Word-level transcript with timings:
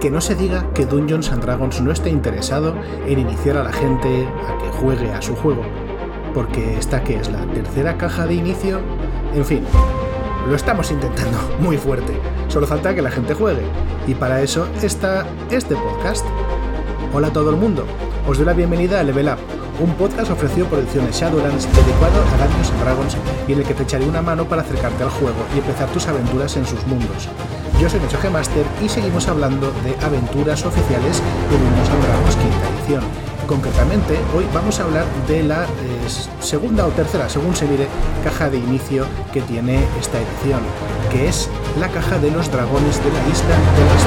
que 0.00 0.10
no 0.10 0.22
se 0.22 0.34
diga 0.34 0.66
que 0.72 0.86
Dungeons 0.86 1.30
and 1.30 1.42
Dragons 1.42 1.82
no 1.82 1.92
esté 1.92 2.08
interesado 2.08 2.74
en 3.06 3.18
iniciar 3.18 3.58
a 3.58 3.64
la 3.64 3.72
gente 3.72 4.26
a 4.48 4.56
que 4.56 4.70
juegue 4.70 5.12
a 5.12 5.20
su 5.20 5.36
juego, 5.36 5.62
porque 6.32 6.78
esta 6.78 7.04
que 7.04 7.16
es 7.16 7.30
la 7.30 7.44
tercera 7.52 7.98
caja 7.98 8.26
de 8.26 8.34
inicio, 8.34 8.80
en 9.34 9.44
fin, 9.44 9.62
lo 10.48 10.56
estamos 10.56 10.90
intentando 10.90 11.38
muy 11.60 11.76
fuerte, 11.76 12.14
solo 12.48 12.66
falta 12.66 12.94
que 12.94 13.02
la 13.02 13.10
gente 13.10 13.34
juegue, 13.34 13.62
y 14.06 14.14
para 14.14 14.40
eso 14.40 14.66
está 14.82 15.26
este 15.50 15.76
podcast. 15.76 16.24
Hola 17.12 17.28
a 17.28 17.32
todo 17.32 17.50
el 17.50 17.56
mundo, 17.56 17.84
os 18.26 18.38
doy 18.38 18.46
la 18.46 18.54
bienvenida 18.54 19.00
a 19.00 19.02
Level 19.02 19.28
Up, 19.28 19.38
un 19.80 19.92
podcast 19.94 20.30
ofrecido 20.30 20.66
por 20.66 20.78
Ediciones 20.78 21.20
Shadowlands 21.20 21.66
dedicado 21.66 22.22
a 22.22 22.46
Dungeons 22.46 22.80
Dragons 22.80 23.16
y 23.46 23.52
en 23.52 23.58
el 23.58 23.64
que 23.66 23.74
te 23.74 23.82
echaré 23.82 24.06
una 24.06 24.22
mano 24.22 24.46
para 24.46 24.62
acercarte 24.62 25.02
al 25.02 25.10
juego 25.10 25.38
y 25.54 25.58
empezar 25.58 25.88
tus 25.90 26.08
aventuras 26.08 26.56
en 26.56 26.64
sus 26.64 26.86
mundos. 26.86 27.28
Yo 27.80 27.88
soy 27.88 27.98
Nacho 28.00 28.18
G 28.18 28.30
Master 28.30 28.66
y 28.84 28.90
seguimos 28.90 29.26
hablando 29.26 29.72
de 29.82 29.96
aventuras 30.04 30.66
oficiales 30.66 31.22
de 31.48 31.56
Dungeons 31.56 32.04
Dragons 32.04 32.36
quinta 32.36 32.68
edición. 32.76 33.02
Concretamente, 33.46 34.18
hoy 34.36 34.44
vamos 34.52 34.78
a 34.78 34.84
hablar 34.84 35.06
de 35.26 35.42
la 35.42 35.64
eh, 35.64 35.68
segunda 36.40 36.86
o 36.86 36.90
tercera, 36.90 37.30
según 37.30 37.56
se 37.56 37.64
mire, 37.66 37.88
caja 38.22 38.50
de 38.50 38.58
inicio 38.58 39.06
que 39.32 39.40
tiene 39.40 39.82
esta 39.98 40.18
edición, 40.18 40.60
que 41.10 41.26
es 41.26 41.48
la 41.80 41.88
caja 41.88 42.18
de 42.18 42.30
los 42.30 42.52
dragones 42.52 43.02
de 43.02 43.10
la 43.12 43.28
isla 43.28 43.56
de 43.56 43.84
las 43.86 44.04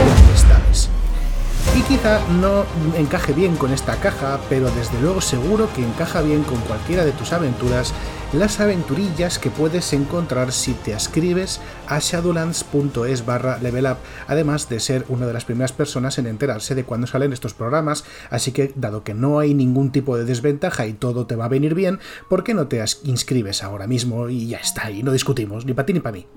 quizá 1.88 2.20
no 2.40 2.66
encaje 2.98 3.34
bien 3.34 3.56
con 3.56 3.72
esta 3.72 3.96
caja, 3.98 4.40
pero 4.50 4.70
desde 4.72 5.00
luego 5.02 5.22
seguro 5.22 5.68
que 5.76 5.84
encaja 5.84 6.22
bien 6.22 6.44
con 6.44 6.60
cualquiera 6.62 7.04
de 7.04 7.12
tus 7.12 7.34
aventuras, 7.34 7.94
las 8.32 8.60
aventurillas 8.60 9.38
que 9.38 9.50
puedes 9.50 9.92
encontrar 9.94 10.52
si 10.52 10.74
te 10.74 10.94
escribes 10.94 11.60
a 11.88 12.00
shadowlands.es 12.00 13.26
barra 13.26 13.58
level 13.58 13.86
up, 13.86 13.98
además 14.28 14.70
de 14.70 14.80
ser 14.80 15.06
una 15.10 15.28
de 15.28 15.34
las 15.34 15.46
primeras 15.46 15.72
personas 15.72 16.18
en 16.18 16.28
enterarse 16.28 16.74
de 16.74 16.84
cuándo 16.84 17.06
salen 17.06 17.34
estos 17.34 17.54
programas, 17.54 18.06
así 18.30 18.52
que 18.52 18.72
dado 18.76 19.04
que 19.04 19.14
no 19.14 19.40
hay 19.40 19.54
ningún 19.54 19.92
tipo 19.92 20.18
de 20.18 20.26
desventaja 20.26 20.88
y 20.88 20.94
todo 20.94 21.28
te 21.28 21.36
va 21.36 21.46
a 21.46 21.50
venir 21.50 21.76
bien, 21.76 22.00
¿por 22.30 22.44
qué 22.44 22.54
no 22.54 22.68
te 22.68 22.84
inscribes 23.04 23.64
ahora 23.64 23.88
mismo 23.88 24.30
y 24.30 24.48
ya 24.48 24.58
está, 24.58 24.90
y 24.90 25.04
no 25.04 25.12
discutimos, 25.12 25.66
ni 25.66 25.74
para 25.74 25.86
ti 25.86 25.94
ni 25.94 26.00
para 26.00 26.18
mí? 26.18 26.28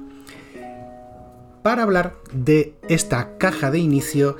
Para 1.63 1.83
hablar 1.83 2.15
de 2.33 2.75
esta 2.89 3.39
caja 3.39 3.73
de 3.73 3.81
inicio, 3.81 4.37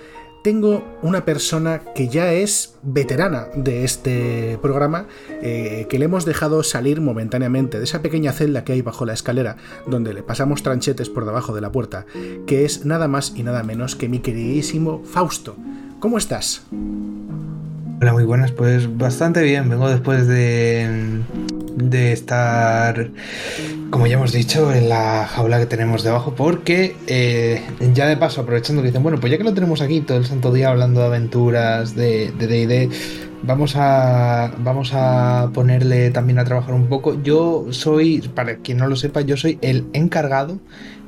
tengo 0.47 0.85
una 1.03 1.25
persona 1.25 1.83
que 1.93 2.07
ya 2.07 2.33
es 2.33 2.77
veterana 2.85 3.49
de 3.57 3.83
este 3.83 4.61
programa, 4.63 5.09
eh, 5.43 5.89
que 5.91 5.99
le 5.99 6.05
hemos 6.05 6.25
dejado 6.25 6.63
salir 6.63 7.01
momentáneamente 7.01 7.79
de 7.79 7.83
esa 7.83 8.01
pequeña 8.01 8.31
celda 8.31 8.63
que 8.63 8.73
hay 8.73 8.81
bajo 8.81 9.05
la 9.05 9.13
escalera, 9.13 9.57
donde 9.89 10.15
le 10.15 10.23
pasamos 10.23 10.63
tranchetes 10.63 11.11
por 11.11 11.27
debajo 11.27 11.53
de 11.53 11.63
la 11.63 11.73
puerta, 11.73 12.07
que 12.47 12.65
es 12.65 12.85
nada 12.87 13.09
más 13.09 13.33
y 13.35 13.43
nada 13.43 13.65
menos 13.65 13.97
que 13.97 14.09
mi 14.09 14.21
queridísimo 14.21 15.03
Fausto. 15.05 15.57
¿Cómo 15.99 16.17
estás? 16.17 16.63
Hola, 17.99 18.13
muy 18.13 18.25
buenas. 18.25 18.53
Pues 18.53 18.99
bastante 18.99 19.43
bien. 19.43 19.71
Vengo 19.71 19.89
después 19.89 20.29
de, 20.29 21.23
de 21.77 22.13
estar, 22.13 23.11
como 23.89 24.07
ya 24.07 24.15
hemos 24.17 24.33
dicho, 24.33 24.71
en 24.71 24.91
la 24.91 25.27
jaula 25.27 25.59
que 25.59 25.65
tenemos 25.65 26.03
debajo, 26.03 26.35
porque 26.35 26.95
eh, 27.07 27.63
ya 27.95 28.07
de 28.07 28.19
paso, 28.19 28.43
aprovechando 28.43 28.83
que 28.83 28.89
dicen, 28.89 29.03
bueno, 29.03 29.19
pues 29.19 29.31
ya 29.31 29.39
que 29.39 29.45
lo 29.45 29.55
tenemos 29.55 29.81
aquí 29.81 30.03
todo 30.03 30.19
el 30.19 30.27
santo 30.27 30.53
día 30.53 30.69
hablando 30.69 31.01
de 31.01 31.07
aventuras, 31.07 31.95
de 31.97 32.33
DD, 32.33 32.93
vamos 33.43 33.77
a, 33.77 34.53
vamos 34.59 34.91
a 34.93 35.51
ponerle 35.55 36.11
también 36.11 36.39
a 36.39 36.45
trabajar 36.45 36.75
un 36.75 36.89
poco. 36.89 37.23
Yo 37.23 37.67
soy, 37.71 38.21
para 38.35 38.57
quien 38.57 38.77
no 38.77 38.89
lo 38.89 38.97
sepa, 38.97 39.23
yo 39.23 39.39
soy 39.39 39.59
el 39.63 39.87
encargado 39.95 40.59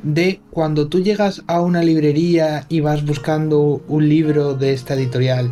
de 0.02 0.41
cuando 0.50 0.89
tú 0.89 1.00
llegas 1.00 1.42
a 1.48 1.61
una 1.61 1.83
librería 1.83 2.64
y 2.70 2.80
vas 2.80 3.05
buscando 3.05 3.83
un 3.89 4.08
libro 4.08 4.55
de 4.55 4.73
esta 4.73 4.95
editorial 4.95 5.50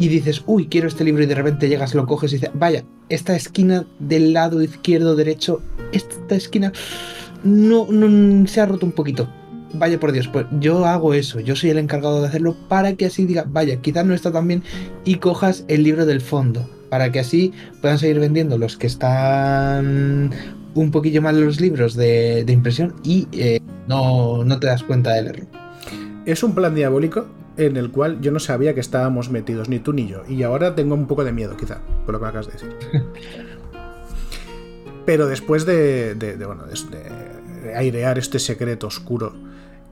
y 0.00 0.08
dices, 0.08 0.42
uy, 0.46 0.66
quiero 0.66 0.88
este 0.88 1.04
libro 1.04 1.22
y 1.22 1.26
de 1.26 1.34
repente 1.34 1.68
llegas, 1.68 1.94
lo 1.94 2.06
coges 2.06 2.32
y 2.32 2.36
dices, 2.36 2.50
vaya, 2.54 2.84
esta 3.10 3.36
esquina 3.36 3.84
del 3.98 4.32
lado 4.32 4.62
izquierdo, 4.62 5.14
derecho, 5.14 5.60
esta 5.92 6.34
esquina 6.34 6.72
no, 7.44 7.86
no 7.90 8.46
se 8.48 8.62
ha 8.62 8.66
roto 8.66 8.86
un 8.86 8.92
poquito. 8.92 9.28
Vaya 9.74 10.00
por 10.00 10.10
Dios, 10.10 10.26
pues 10.26 10.46
yo 10.58 10.86
hago 10.86 11.12
eso, 11.12 11.38
yo 11.38 11.54
soy 11.54 11.70
el 11.70 11.78
encargado 11.78 12.20
de 12.20 12.26
hacerlo 12.26 12.56
para 12.68 12.94
que 12.94 13.06
así 13.06 13.26
diga, 13.26 13.44
vaya, 13.46 13.76
quizás 13.76 14.06
no 14.06 14.14
está 14.14 14.32
tan 14.32 14.48
bien 14.48 14.62
y 15.04 15.16
cojas 15.16 15.64
el 15.68 15.84
libro 15.84 16.06
del 16.06 16.22
fondo, 16.22 16.68
para 16.88 17.12
que 17.12 17.20
así 17.20 17.52
puedan 17.82 17.98
seguir 17.98 18.18
vendiendo 18.18 18.56
los 18.56 18.78
que 18.78 18.86
están 18.86 20.30
un 20.74 20.90
poquillo 20.90 21.20
mal 21.20 21.38
los 21.40 21.60
libros 21.60 21.94
de, 21.94 22.44
impresión 22.48 22.94
y 23.04 23.28
eh, 23.32 23.60
no, 23.86 24.44
no 24.44 24.58
te 24.58 24.66
das 24.66 24.82
cuenta 24.82 25.12
del 25.12 25.26
error. 25.28 25.46
Es 26.24 26.42
un 26.42 26.54
plan 26.54 26.74
diabólico 26.74 27.28
en 27.66 27.76
el 27.76 27.90
cual 27.90 28.20
yo 28.20 28.32
no 28.32 28.40
sabía 28.40 28.74
que 28.74 28.80
estábamos 28.80 29.30
metidos, 29.30 29.68
ni 29.68 29.78
tú 29.78 29.92
ni 29.92 30.06
yo. 30.06 30.22
Y 30.28 30.42
ahora 30.42 30.74
tengo 30.74 30.94
un 30.94 31.06
poco 31.06 31.24
de 31.24 31.32
miedo, 31.32 31.56
quizá, 31.56 31.80
por 32.04 32.14
lo 32.14 32.20
que 32.20 32.26
acabas 32.26 32.46
de 32.46 32.52
decir. 32.52 32.76
Pero 35.06 35.26
después 35.26 35.66
de, 35.66 36.14
bueno, 36.44 36.64
de, 36.66 37.74
airear 37.74 38.18
este 38.18 38.38
secreto 38.38 38.86
oscuro, 38.86 39.34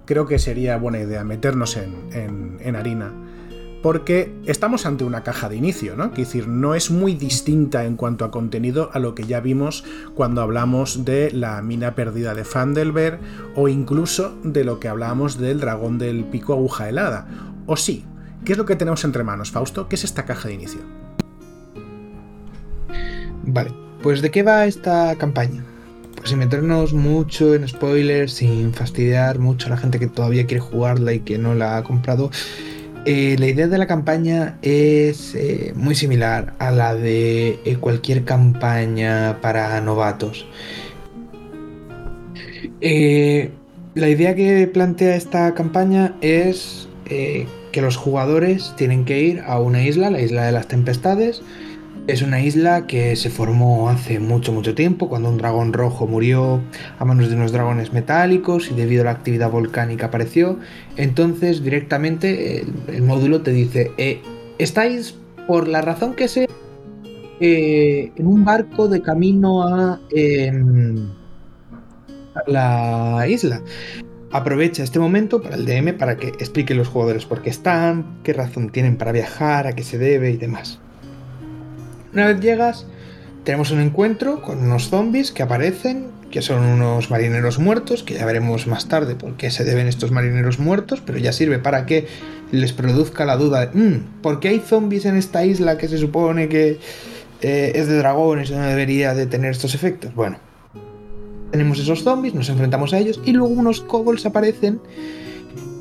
creo 0.04 0.26
que 0.26 0.38
sería 0.38 0.76
buena 0.76 1.00
idea 1.00 1.24
meternos 1.24 1.76
en, 1.76 2.58
en 2.60 2.76
harina 2.76 3.12
porque 3.82 4.34
estamos 4.46 4.86
ante 4.86 5.04
una 5.04 5.22
caja 5.22 5.48
de 5.48 5.56
inicio, 5.56 5.96
¿no? 5.96 6.06
Es 6.06 6.16
decir, 6.16 6.48
no 6.48 6.74
es 6.74 6.90
muy 6.90 7.14
distinta 7.14 7.84
en 7.84 7.96
cuanto 7.96 8.24
a 8.24 8.30
contenido 8.30 8.90
a 8.92 8.98
lo 8.98 9.14
que 9.14 9.24
ya 9.24 9.40
vimos 9.40 9.84
cuando 10.14 10.42
hablamos 10.42 11.04
de 11.04 11.30
la 11.30 11.62
mina 11.62 11.94
perdida 11.94 12.34
de 12.34 12.44
Fandelver 12.44 13.18
o 13.54 13.68
incluso 13.68 14.36
de 14.42 14.64
lo 14.64 14.80
que 14.80 14.88
hablábamos 14.88 15.38
del 15.38 15.60
dragón 15.60 15.98
del 15.98 16.24
pico 16.24 16.54
aguja 16.54 16.88
helada. 16.88 17.28
¿O 17.68 17.76
sí? 17.76 18.02
¿Qué 18.46 18.52
es 18.52 18.58
lo 18.58 18.64
que 18.64 18.76
tenemos 18.76 19.04
entre 19.04 19.22
manos, 19.22 19.50
Fausto? 19.50 19.88
¿Qué 19.88 19.96
es 19.96 20.02
esta 20.02 20.24
caja 20.24 20.48
de 20.48 20.54
inicio? 20.54 20.80
Vale, 23.44 23.72
pues 24.02 24.22
¿de 24.22 24.30
qué 24.30 24.42
va 24.42 24.64
esta 24.64 25.14
campaña? 25.16 25.62
Pues 26.16 26.30
sin 26.30 26.38
meternos 26.38 26.94
mucho 26.94 27.54
en 27.54 27.68
spoilers, 27.68 28.32
sin 28.32 28.72
fastidiar 28.72 29.38
mucho 29.38 29.66
a 29.66 29.70
la 29.70 29.76
gente 29.76 29.98
que 29.98 30.06
todavía 30.06 30.46
quiere 30.46 30.60
jugarla 30.60 31.12
y 31.12 31.20
que 31.20 31.36
no 31.36 31.54
la 31.54 31.76
ha 31.76 31.84
comprado, 31.84 32.30
eh, 33.04 33.36
la 33.38 33.46
idea 33.46 33.68
de 33.68 33.76
la 33.76 33.86
campaña 33.86 34.58
es 34.62 35.34
eh, 35.34 35.72
muy 35.76 35.94
similar 35.94 36.54
a 36.58 36.70
la 36.70 36.94
de 36.94 37.60
eh, 37.66 37.76
cualquier 37.78 38.24
campaña 38.24 39.40
para 39.42 39.78
novatos. 39.82 40.46
la 42.80 44.08
idea 44.08 44.34
que 44.34 44.70
plantea 44.72 45.16
esta 45.16 45.52
campaña 45.54 46.16
es 46.22 46.88
que 47.72 47.82
los 47.82 47.96
jugadores 47.96 48.74
tienen 48.76 49.04
que 49.04 49.20
ir 49.20 49.40
a 49.46 49.60
una 49.60 49.82
isla, 49.82 50.10
la 50.10 50.20
isla 50.20 50.44
de 50.44 50.52
las 50.52 50.68
tempestades, 50.68 51.42
es 52.08 52.22
una 52.22 52.40
isla 52.40 52.86
que 52.86 53.16
se 53.16 53.28
formó 53.28 53.90
hace 53.90 54.18
mucho, 54.18 54.50
mucho 54.50 54.74
tiempo, 54.74 55.10
cuando 55.10 55.28
un 55.28 55.36
dragón 55.36 55.74
rojo 55.74 56.06
murió 56.06 56.58
a 56.98 57.04
manos 57.04 57.28
de 57.28 57.36
unos 57.36 57.52
dragones 57.52 57.92
metálicos 57.92 58.70
y 58.70 58.74
debido 58.74 59.02
a 59.02 59.04
la 59.04 59.10
actividad 59.10 59.50
volcánica 59.50 60.06
apareció. 60.06 60.58
Entonces 60.96 61.62
directamente 61.62 62.64
el, 62.88 63.02
módulo 63.02 63.42
te 63.42 63.52
dice, 63.52 63.92
eh, 63.98 64.22
estáis 64.58 65.16
por 65.46 65.68
la 65.68 65.82
razón 65.82 66.14
que 66.14 66.28
sea 66.28 66.46
eh, 67.40 68.10
en 68.16 68.26
un 68.26 68.42
barco 68.42 68.88
de 68.88 69.02
camino 69.02 69.62
a, 69.68 70.00
em, 70.10 71.10
a 72.34 72.50
la 72.50 73.28
isla 73.28 73.62
aprovecha 74.30 74.82
este 74.82 74.98
momento 74.98 75.40
para 75.40 75.56
el 75.56 75.64
DM 75.64 75.96
para 75.96 76.16
que 76.16 76.28
explique 76.28 76.74
los 76.74 76.88
jugadores 76.88 77.24
por 77.24 77.42
qué 77.42 77.50
están, 77.50 78.18
qué 78.22 78.32
razón 78.32 78.70
tienen 78.70 78.96
para 78.96 79.12
viajar, 79.12 79.66
a 79.66 79.74
qué 79.74 79.82
se 79.82 79.98
debe 79.98 80.30
y 80.30 80.36
demás. 80.36 80.78
Una 82.12 82.26
vez 82.26 82.40
llegas, 82.40 82.86
tenemos 83.44 83.70
un 83.70 83.80
encuentro 83.80 84.42
con 84.42 84.58
unos 84.58 84.88
zombies 84.88 85.32
que 85.32 85.42
aparecen, 85.42 86.08
que 86.30 86.42
son 86.42 86.62
unos 86.62 87.10
marineros 87.10 87.58
muertos, 87.58 88.02
que 88.02 88.14
ya 88.14 88.26
veremos 88.26 88.66
más 88.66 88.88
tarde 88.88 89.14
por 89.14 89.36
qué 89.36 89.50
se 89.50 89.64
deben 89.64 89.86
estos 89.86 90.10
marineros 90.10 90.58
muertos, 90.58 91.02
pero 91.04 91.18
ya 91.18 91.32
sirve 91.32 91.58
para 91.58 91.86
que 91.86 92.06
les 92.52 92.72
produzca 92.72 93.24
la 93.24 93.36
duda 93.36 93.66
de, 93.66 93.78
mm, 93.78 94.20
¿por 94.22 94.40
qué 94.40 94.48
hay 94.48 94.60
zombies 94.60 95.04
en 95.04 95.16
esta 95.16 95.44
isla 95.44 95.78
que 95.78 95.88
se 95.88 95.98
supone 95.98 96.48
que 96.48 96.78
eh, 97.40 97.72
es 97.74 97.86
de 97.86 97.96
dragones 97.96 98.50
y 98.50 98.54
no 98.54 98.62
debería 98.62 99.14
de 99.14 99.26
tener 99.26 99.52
estos 99.52 99.74
efectos? 99.74 100.14
Bueno, 100.14 100.38
tenemos 101.50 101.78
esos 101.78 102.02
zombies, 102.02 102.34
nos 102.34 102.48
enfrentamos 102.48 102.92
a 102.92 102.98
ellos 102.98 103.20
y 103.24 103.32
luego 103.32 103.52
unos 103.52 103.80
kobolds 103.80 104.26
aparecen 104.26 104.80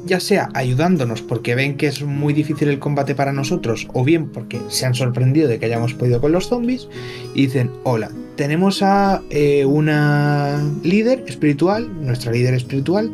ya 0.07 0.19
sea 0.19 0.49
ayudándonos 0.53 1.21
porque 1.21 1.53
ven 1.53 1.77
que 1.77 1.87
es 1.87 2.01
muy 2.01 2.33
difícil 2.33 2.69
el 2.69 2.79
combate 2.79 3.13
para 3.13 3.33
nosotros, 3.33 3.87
o 3.93 4.03
bien 4.03 4.29
porque 4.29 4.59
se 4.69 4.85
han 4.85 4.95
sorprendido 4.95 5.47
de 5.47 5.59
que 5.59 5.65
hayamos 5.65 5.93
podido 5.93 6.19
con 6.21 6.31
los 6.31 6.47
zombies, 6.47 6.87
y 7.35 7.43
dicen, 7.43 7.71
hola, 7.83 8.09
tenemos 8.35 8.81
a 8.81 9.21
eh, 9.29 9.65
una 9.65 10.63
líder 10.83 11.23
espiritual, 11.27 11.89
nuestra 12.05 12.31
líder 12.31 12.53
espiritual, 12.53 13.11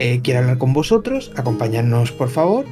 eh, 0.00 0.20
quiere 0.22 0.40
hablar 0.40 0.58
con 0.58 0.72
vosotros, 0.72 1.32
acompañadnos 1.36 2.12
por 2.12 2.28
favor, 2.28 2.66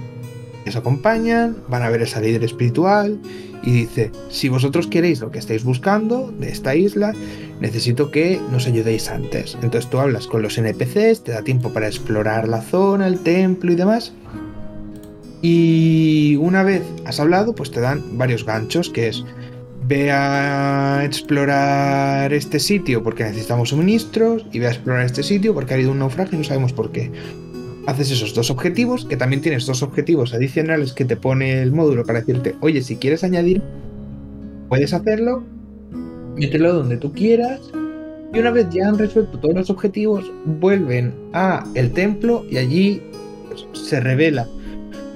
les 0.66 0.76
acompañan, 0.76 1.56
van 1.68 1.82
a 1.82 1.88
ver 1.88 2.02
esa 2.02 2.20
líder 2.20 2.44
espiritual, 2.44 3.18
y 3.62 3.70
dice, 3.70 4.12
si 4.28 4.48
vosotros 4.48 4.86
queréis 4.86 5.20
lo 5.20 5.30
que 5.30 5.38
estáis 5.38 5.64
buscando 5.64 6.32
de 6.38 6.50
esta 6.50 6.74
isla, 6.74 7.14
necesito 7.60 8.10
que 8.10 8.40
nos 8.52 8.66
ayudéis 8.66 9.08
antes. 9.08 9.56
Entonces 9.62 9.88
tú 9.88 9.98
hablas 9.98 10.26
con 10.26 10.42
los 10.42 10.58
NPCs, 10.58 11.24
te 11.24 11.32
da 11.32 11.42
tiempo 11.42 11.72
para 11.72 11.86
explorar 11.86 12.48
la 12.48 12.60
zona, 12.60 13.06
el 13.06 13.20
templo 13.20 13.72
y 13.72 13.76
demás. 13.76 14.12
Y 15.40 16.36
una 16.36 16.62
vez 16.62 16.82
has 17.04 17.20
hablado, 17.20 17.54
pues 17.54 17.70
te 17.70 17.80
dan 17.80 18.18
varios 18.18 18.44
ganchos, 18.44 18.90
que 18.90 19.08
es 19.08 19.24
ve 19.88 20.10
a 20.10 21.02
explorar 21.04 22.32
este 22.32 22.58
sitio 22.58 23.04
porque 23.04 23.22
necesitamos 23.22 23.68
suministros 23.68 24.44
y 24.52 24.58
ve 24.58 24.66
a 24.66 24.70
explorar 24.70 25.04
este 25.04 25.22
sitio 25.22 25.54
porque 25.54 25.74
ha 25.74 25.76
habido 25.76 25.92
un 25.92 26.00
naufragio 26.00 26.34
y 26.36 26.38
no 26.38 26.44
sabemos 26.44 26.72
por 26.72 26.90
qué. 26.90 27.12
Haces 27.86 28.10
esos 28.10 28.34
dos 28.34 28.50
objetivos, 28.50 29.04
que 29.04 29.16
también 29.16 29.42
tienes 29.42 29.64
dos 29.66 29.82
objetivos 29.82 30.34
adicionales 30.34 30.92
que 30.92 31.04
te 31.04 31.16
pone 31.16 31.62
el 31.62 31.72
módulo 31.72 32.04
para 32.04 32.20
decirte, 32.20 32.56
oye, 32.60 32.82
si 32.82 32.96
quieres 32.96 33.22
añadir, 33.22 33.62
puedes 34.68 34.92
hacerlo, 34.92 35.44
mételo 36.36 36.72
donde 36.72 36.96
tú 36.96 37.12
quieras 37.12 37.60
y 38.34 38.38
una 38.38 38.50
vez 38.50 38.68
ya 38.70 38.88
han 38.88 38.98
resuelto 38.98 39.38
todos 39.38 39.54
los 39.54 39.70
objetivos, 39.70 40.30
vuelven 40.44 41.14
a 41.32 41.64
el 41.74 41.92
templo 41.92 42.44
y 42.50 42.58
allí 42.58 43.02
se 43.72 44.00
revela 44.00 44.48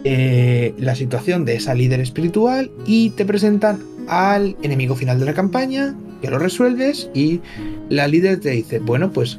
eh, 0.05 0.73
la 0.79 0.95
situación 0.95 1.45
de 1.45 1.57
esa 1.57 1.75
líder 1.75 2.01
espiritual 2.01 2.71
y 2.87 3.11
te 3.11 3.25
presentan 3.25 3.81
al 4.09 4.57
enemigo 4.63 4.95
final 4.95 5.19
de 5.21 5.27
la 5.27 5.35
campaña, 5.35 5.95
que 6.23 6.31
lo 6.31 6.39
resuelves 6.39 7.11
y 7.15 7.41
la 7.89 8.09
líder 8.09 8.41
te 8.41 8.51
dice, 8.51 8.79
bueno, 8.79 9.13
pues 9.13 9.39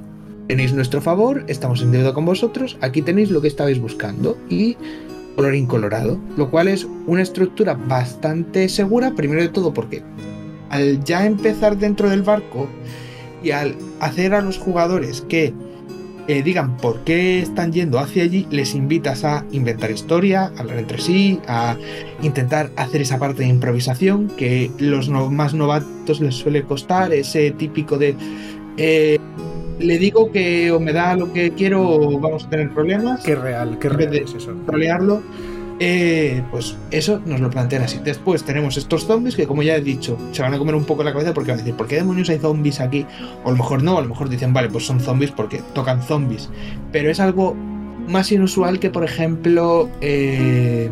tenéis 0.51 0.73
nuestro 0.73 0.99
favor, 0.99 1.45
estamos 1.47 1.81
en 1.81 1.93
deuda 1.93 2.13
con 2.13 2.25
vosotros, 2.25 2.77
aquí 2.81 3.01
tenéis 3.01 3.31
lo 3.31 3.41
que 3.41 3.47
estabais 3.47 3.79
buscando 3.79 4.37
y 4.49 4.75
color 5.37 5.55
incolorado, 5.55 6.19
lo 6.35 6.51
cual 6.51 6.67
es 6.67 6.85
una 7.07 7.21
estructura 7.21 7.73
bastante 7.73 8.67
segura, 8.67 9.11
primero 9.11 9.41
de 9.41 9.47
todo 9.47 9.73
porque 9.73 10.03
al 10.69 11.01
ya 11.05 11.25
empezar 11.25 11.77
dentro 11.77 12.09
del 12.09 12.23
barco 12.23 12.67
y 13.41 13.51
al 13.51 13.77
hacer 14.01 14.33
a 14.33 14.41
los 14.41 14.57
jugadores 14.57 15.21
que 15.21 15.53
eh, 16.27 16.43
digan 16.43 16.75
por 16.75 17.05
qué 17.05 17.39
están 17.39 17.71
yendo 17.71 17.97
hacia 17.97 18.23
allí, 18.23 18.45
les 18.51 18.75
invitas 18.75 19.23
a 19.23 19.45
inventar 19.53 19.89
historia, 19.89 20.51
hablar 20.57 20.79
entre 20.79 20.99
sí, 20.99 21.39
a 21.47 21.77
intentar 22.21 22.71
hacer 22.75 22.99
esa 22.99 23.17
parte 23.17 23.43
de 23.43 23.47
improvisación 23.47 24.27
que 24.35 24.69
los 24.79 25.07
más 25.07 25.53
novatos 25.53 26.19
les 26.19 26.35
suele 26.35 26.63
costar, 26.63 27.13
ese 27.13 27.51
típico 27.51 27.97
de 27.97 28.17
eh, 28.75 29.17
le 29.81 29.97
digo 29.97 30.31
que 30.31 30.71
o 30.71 30.79
me 30.79 30.93
da 30.93 31.15
lo 31.15 31.31
que 31.33 31.51
quiero 31.51 31.87
o 31.87 32.19
vamos 32.19 32.45
a 32.45 32.49
tener 32.49 32.69
problemas. 32.71 33.23
Qué 33.23 33.35
real, 33.35 33.77
qué 33.79 33.89
real 33.89 34.15
es 34.15 34.33
eso. 34.33 34.53
Trolearlo. 34.65 35.21
Eh, 35.83 36.43
pues 36.51 36.77
eso 36.91 37.19
nos 37.25 37.39
lo 37.39 37.49
plantean 37.49 37.81
así. 37.81 37.99
Después 38.03 38.43
tenemos 38.43 38.77
estos 38.77 39.05
zombies 39.05 39.35
que, 39.35 39.47
como 39.47 39.63
ya 39.63 39.75
he 39.75 39.81
dicho, 39.81 40.15
se 40.31 40.43
van 40.43 40.53
a 40.53 40.59
comer 40.59 40.75
un 40.75 40.85
poco 40.85 41.03
la 41.03 41.11
cabeza 41.11 41.33
porque 41.33 41.49
van 41.49 41.59
a 41.59 41.63
decir, 41.63 41.75
¿por 41.75 41.87
qué 41.87 41.95
demonios 41.95 42.29
hay 42.29 42.37
zombies 42.37 42.79
aquí? 42.79 43.05
O 43.43 43.47
a 43.47 43.51
lo 43.51 43.57
mejor 43.57 43.81
no, 43.81 43.97
a 43.97 44.01
lo 44.01 44.07
mejor 44.07 44.29
dicen, 44.29 44.53
vale, 44.53 44.69
pues 44.69 44.85
son 44.85 44.99
zombies 44.99 45.31
porque 45.31 45.61
tocan 45.73 46.03
zombies. 46.03 46.49
Pero 46.91 47.09
es 47.09 47.19
algo 47.19 47.55
más 48.07 48.31
inusual 48.31 48.79
que, 48.79 48.91
por 48.91 49.03
ejemplo, 49.03 49.89
eh, 50.01 50.87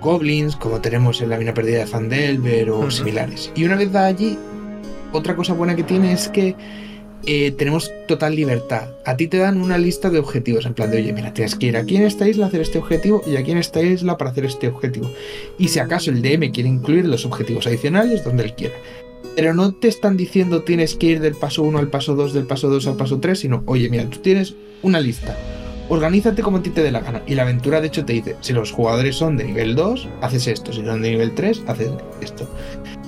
goblins, 0.00 0.54
como 0.54 0.80
tenemos 0.80 1.20
en 1.20 1.30
la 1.30 1.38
mina 1.38 1.52
perdida 1.52 1.78
de 1.78 1.86
Fandelver 1.86 2.70
o 2.70 2.88
similares. 2.88 3.50
Y 3.56 3.64
una 3.64 3.74
vez 3.74 3.92
allí, 3.96 4.38
otra 5.12 5.34
cosa 5.34 5.54
buena 5.54 5.74
que 5.74 5.82
tiene 5.82 6.12
es 6.12 6.28
que 6.28 6.54
eh, 7.24 7.50
tenemos 7.52 7.90
total 8.06 8.36
libertad. 8.36 8.88
A 9.04 9.16
ti 9.16 9.26
te 9.26 9.38
dan 9.38 9.60
una 9.60 9.78
lista 9.78 10.10
de 10.10 10.18
objetivos, 10.18 10.66
en 10.66 10.74
plan 10.74 10.90
de, 10.90 10.98
oye, 10.98 11.12
mira, 11.12 11.32
tienes 11.32 11.54
que 11.54 11.66
ir 11.66 11.76
aquí 11.76 11.96
en 11.96 12.02
esta 12.02 12.28
isla 12.28 12.44
a 12.44 12.48
hacer 12.48 12.60
este 12.60 12.78
objetivo 12.78 13.22
y 13.26 13.36
aquí 13.36 13.50
en 13.50 13.58
esta 13.58 13.82
isla 13.82 14.16
para 14.16 14.30
hacer 14.30 14.44
este 14.44 14.68
objetivo. 14.68 15.10
Y 15.58 15.68
si 15.68 15.78
acaso 15.78 16.10
el 16.10 16.22
DM 16.22 16.52
quiere 16.52 16.68
incluir 16.68 17.06
los 17.06 17.24
objetivos 17.24 17.66
adicionales, 17.66 18.24
donde 18.24 18.44
él 18.44 18.54
quiera. 18.54 18.74
Pero 19.34 19.54
no 19.54 19.74
te 19.74 19.88
están 19.88 20.16
diciendo 20.16 20.62
tienes 20.62 20.94
que 20.94 21.06
ir 21.06 21.20
del 21.20 21.34
paso 21.34 21.62
1 21.62 21.78
al 21.78 21.88
paso 21.88 22.14
2, 22.14 22.32
del 22.32 22.46
paso 22.46 22.68
2 22.68 22.86
al 22.86 22.96
paso 22.96 23.18
3, 23.18 23.38
sino, 23.38 23.62
oye, 23.66 23.88
mira, 23.88 24.08
tú 24.08 24.18
tienes 24.18 24.54
una 24.82 25.00
lista. 25.00 25.36
Organízate 25.88 26.42
como 26.42 26.58
a 26.58 26.62
ti 26.62 26.70
te 26.70 26.82
dé 26.82 26.90
la 26.90 27.00
gana. 27.00 27.22
Y 27.26 27.34
la 27.34 27.42
aventura, 27.42 27.80
de 27.80 27.88
hecho, 27.88 28.04
te 28.04 28.12
dice, 28.12 28.36
si 28.40 28.52
los 28.52 28.72
jugadores 28.72 29.16
son 29.16 29.36
de 29.36 29.44
nivel 29.44 29.74
2, 29.74 30.08
haces 30.20 30.46
esto. 30.46 30.72
Si 30.72 30.84
son 30.84 31.02
de 31.02 31.10
nivel 31.10 31.34
3, 31.34 31.62
haces 31.66 31.90
esto. 32.20 32.48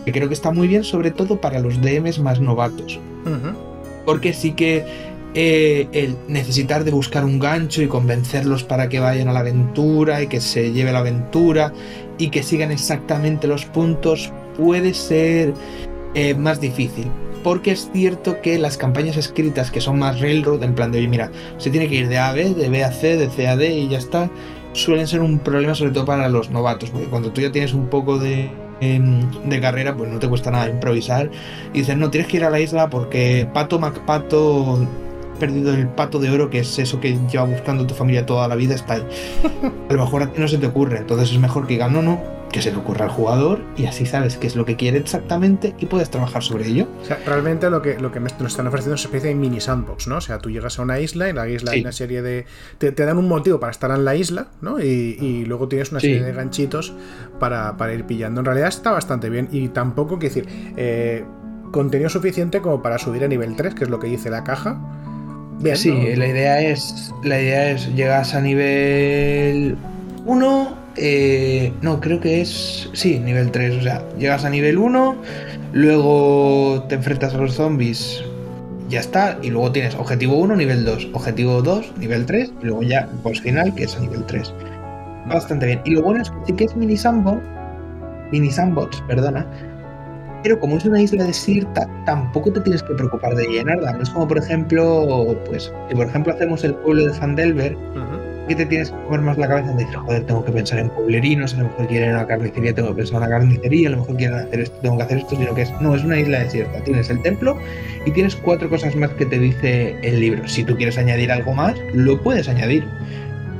Que 0.04 0.12
creo 0.12 0.28
que 0.28 0.34
está 0.34 0.50
muy 0.50 0.68
bien, 0.68 0.84
sobre 0.84 1.10
todo 1.10 1.40
para 1.40 1.60
los 1.60 1.80
DMs 1.80 2.18
más 2.18 2.40
novatos 2.40 3.00
porque 4.08 4.32
sí 4.32 4.52
que 4.52 4.86
eh, 5.34 5.86
el 5.92 6.16
necesitar 6.28 6.82
de 6.82 6.92
buscar 6.92 7.26
un 7.26 7.38
gancho 7.38 7.82
y 7.82 7.88
convencerlos 7.88 8.64
para 8.64 8.88
que 8.88 9.00
vayan 9.00 9.28
a 9.28 9.34
la 9.34 9.40
aventura 9.40 10.22
y 10.22 10.28
que 10.28 10.40
se 10.40 10.72
lleve 10.72 10.92
la 10.92 11.00
aventura 11.00 11.74
y 12.16 12.30
que 12.30 12.42
sigan 12.42 12.70
exactamente 12.70 13.46
los 13.46 13.66
puntos 13.66 14.32
puede 14.56 14.94
ser 14.94 15.52
eh, 16.14 16.32
más 16.32 16.58
difícil. 16.58 17.04
Porque 17.44 17.72
es 17.72 17.90
cierto 17.92 18.40
que 18.40 18.58
las 18.58 18.78
campañas 18.78 19.18
escritas 19.18 19.70
que 19.70 19.82
son 19.82 19.98
más 19.98 20.22
railroad, 20.22 20.62
en 20.62 20.74
plan 20.74 20.90
de, 20.90 21.00
oye, 21.00 21.08
mira, 21.08 21.30
se 21.58 21.68
tiene 21.68 21.86
que 21.86 21.96
ir 21.96 22.08
de 22.08 22.16
A 22.16 22.30
a 22.30 22.32
B, 22.32 22.54
de 22.54 22.70
B 22.70 22.82
a 22.84 22.90
C, 22.90 23.18
de 23.18 23.28
C 23.28 23.46
a 23.46 23.58
D 23.58 23.74
y 23.74 23.88
ya 23.88 23.98
está, 23.98 24.30
suelen 24.72 25.06
ser 25.06 25.20
un 25.20 25.38
problema 25.38 25.74
sobre 25.74 25.90
todo 25.90 26.06
para 26.06 26.30
los 26.30 26.48
novatos, 26.48 26.88
porque 26.88 27.08
cuando 27.08 27.30
tú 27.30 27.42
ya 27.42 27.52
tienes 27.52 27.74
un 27.74 27.88
poco 27.88 28.18
de 28.18 28.50
de 28.80 29.60
carrera, 29.60 29.94
pues 29.96 30.10
no 30.10 30.18
te 30.18 30.28
cuesta 30.28 30.50
nada 30.50 30.68
improvisar. 30.68 31.30
Y 31.72 31.78
dices, 31.80 31.96
no, 31.96 32.10
tienes 32.10 32.30
que 32.30 32.38
ir 32.38 32.44
a 32.44 32.50
la 32.50 32.60
isla 32.60 32.88
porque 32.88 33.48
Pato 33.52 33.78
MacPato 33.78 34.86
perdido 35.38 35.72
el 35.72 35.88
pato 35.88 36.18
de 36.18 36.30
oro, 36.30 36.50
que 36.50 36.60
es 36.60 36.78
eso 36.78 37.00
que 37.00 37.18
lleva 37.30 37.44
buscando 37.44 37.86
tu 37.86 37.94
familia 37.94 38.26
toda 38.26 38.48
la 38.48 38.56
vida, 38.56 38.74
está 38.74 38.94
ahí. 38.94 39.06
A 39.88 39.92
lo 39.92 40.04
mejor 40.04 40.22
a 40.22 40.32
ti 40.32 40.40
no 40.40 40.48
se 40.48 40.58
te 40.58 40.66
ocurre, 40.66 40.98
entonces 40.98 41.30
es 41.30 41.38
mejor 41.38 41.66
que 41.66 41.74
digan, 41.74 41.92
no, 41.92 42.02
no, 42.02 42.20
que 42.52 42.62
se 42.62 42.70
le 42.70 42.78
ocurra 42.78 43.06
al 43.06 43.10
jugador 43.10 43.60
y 43.76 43.86
así 43.86 44.06
sabes 44.06 44.36
qué 44.36 44.46
es 44.46 44.56
lo 44.56 44.64
que 44.64 44.76
quiere 44.76 44.98
exactamente 44.98 45.74
y 45.78 45.86
puedes 45.86 46.10
trabajar 46.10 46.42
sobre 46.42 46.66
ello. 46.66 46.88
O 47.02 47.04
sea, 47.04 47.18
realmente 47.26 47.68
lo 47.70 47.82
que, 47.82 47.98
lo 47.98 48.10
que 48.10 48.20
nos 48.20 48.32
están 48.32 48.66
ofreciendo 48.66 48.94
es 48.94 49.02
una 49.04 49.08
especie 49.08 49.28
de 49.30 49.34
mini 49.34 49.60
sandbox, 49.60 50.08
¿no? 50.08 50.16
O 50.16 50.20
sea, 50.20 50.38
tú 50.38 50.50
llegas 50.50 50.78
a 50.78 50.82
una 50.82 51.00
isla, 51.00 51.28
en 51.28 51.36
la 51.36 51.48
isla 51.48 51.72
hay 51.72 51.80
una 51.80 51.92
serie 51.92 52.22
de... 52.22 52.46
Te, 52.78 52.92
dan 52.92 53.18
un 53.18 53.28
motivo 53.28 53.60
para 53.60 53.70
estar 53.70 53.90
en 53.90 54.04
la 54.04 54.14
isla, 54.14 54.48
¿no? 54.60 54.80
Y, 54.80 55.44
luego 55.46 55.68
tienes 55.68 55.90
una 55.90 56.00
serie 56.00 56.22
de 56.22 56.32
ganchitos 56.32 56.92
para, 57.38 57.94
ir 57.94 58.04
pillando. 58.04 58.40
En 58.40 58.46
realidad 58.46 58.68
está 58.68 58.90
bastante 58.90 59.30
bien 59.30 59.48
y 59.52 59.68
tampoco, 59.68 60.18
quiero 60.18 60.34
decir, 60.34 60.72
eh, 60.76 61.24
contenido 61.70 62.10
suficiente 62.10 62.60
como 62.60 62.82
para 62.82 62.98
subir 62.98 63.24
a 63.24 63.28
nivel 63.28 63.56
3, 63.56 63.74
que 63.74 63.84
es 63.84 63.90
lo 63.90 63.98
que 63.98 64.08
dice 64.08 64.30
la 64.30 64.44
caja. 64.44 64.80
sí, 65.74 66.16
la 66.16 66.26
idea 66.26 66.60
es, 66.62 67.12
la 67.22 67.40
idea 67.40 67.70
es 67.70 67.94
llegas 67.94 68.34
a 68.34 68.40
nivel 68.40 69.76
1 70.24 70.87
eh, 70.98 71.72
no, 71.82 72.00
creo 72.00 72.20
que 72.20 72.40
es. 72.40 72.90
Sí, 72.92 73.18
nivel 73.18 73.50
3. 73.50 73.76
O 73.76 73.82
sea, 73.82 74.02
llegas 74.18 74.44
a 74.44 74.50
nivel 74.50 74.78
1, 74.78 75.16
luego 75.72 76.84
te 76.88 76.96
enfrentas 76.96 77.34
a 77.34 77.38
los 77.38 77.54
zombies, 77.54 78.22
ya 78.88 79.00
está. 79.00 79.38
Y 79.42 79.50
luego 79.50 79.72
tienes 79.72 79.94
objetivo 79.94 80.36
1, 80.36 80.56
nivel 80.56 80.84
2, 80.84 81.08
objetivo 81.12 81.62
2, 81.62 81.98
nivel 81.98 82.26
3, 82.26 82.52
y 82.62 82.64
luego 82.66 82.82
ya 82.82 83.08
post 83.22 83.42
final, 83.42 83.74
que 83.74 83.84
es 83.84 83.96
a 83.96 84.00
nivel 84.00 84.24
3. 84.26 84.52
Bastante 85.28 85.66
bien. 85.66 85.80
Y 85.84 85.90
lo 85.90 86.02
bueno 86.02 86.22
es 86.22 86.30
que 86.30 86.36
sí 86.46 86.52
que 86.54 86.64
es 86.64 86.76
mini 86.76 86.96
sandbox, 86.96 87.42
mini 88.32 88.50
sandbox, 88.50 89.02
perdona. 89.08 89.46
Pero 90.42 90.60
como 90.60 90.76
es 90.76 90.84
una 90.84 91.02
isla 91.02 91.24
desierta, 91.24 91.88
tampoco 92.06 92.52
te 92.52 92.60
tienes 92.60 92.82
que 92.82 92.94
preocupar 92.94 93.34
de 93.34 93.44
llenarla. 93.46 93.92
No 93.92 94.02
es 94.02 94.10
como, 94.10 94.28
por 94.28 94.38
ejemplo, 94.38 95.36
pues, 95.46 95.72
si 95.88 95.94
por 95.94 96.06
ejemplo 96.06 96.32
hacemos 96.32 96.62
el 96.62 96.74
pueblo 96.76 97.06
de 97.06 97.12
Fandelver, 97.12 97.76
que 98.48 98.56
te 98.56 98.66
tienes 98.66 98.90
que 98.90 98.96
comer 99.04 99.20
más 99.20 99.38
la 99.38 99.46
cabeza 99.46 99.72
de 99.72 99.84
decir, 99.84 99.96
joder, 99.96 100.24
tengo 100.24 100.44
que 100.44 100.52
pensar 100.52 100.78
en 100.78 100.88
pueblerinos, 100.90 101.54
a 101.54 101.58
lo 101.58 101.64
mejor 101.64 101.86
quieren 101.86 102.14
una 102.14 102.26
carnicería, 102.26 102.74
tengo 102.74 102.88
que 102.88 102.94
pensar 102.94 103.16
en 103.16 103.28
una 103.28 103.28
carnicería, 103.28 103.88
a 103.88 103.92
lo 103.92 103.98
mejor 103.98 104.16
quieren 104.16 104.38
hacer 104.38 104.60
esto, 104.60 104.76
tengo 104.82 104.96
que 104.96 105.02
hacer 105.02 105.18
esto, 105.18 105.36
sino 105.36 105.54
que 105.54 105.62
es, 105.62 105.80
no, 105.80 105.94
es 105.94 106.04
una 106.04 106.18
isla 106.18 106.40
desierta. 106.40 106.82
Tienes 106.82 107.10
el 107.10 107.22
templo 107.22 107.58
y 108.06 108.10
tienes 108.10 108.34
cuatro 108.36 108.68
cosas 108.68 108.96
más 108.96 109.10
que 109.10 109.26
te 109.26 109.38
dice 109.38 109.96
el 110.02 110.20
libro. 110.20 110.48
Si 110.48 110.64
tú 110.64 110.76
quieres 110.76 110.98
añadir 110.98 111.30
algo 111.30 111.54
más, 111.54 111.76
lo 111.94 112.20
puedes 112.20 112.48
añadir. 112.48 112.84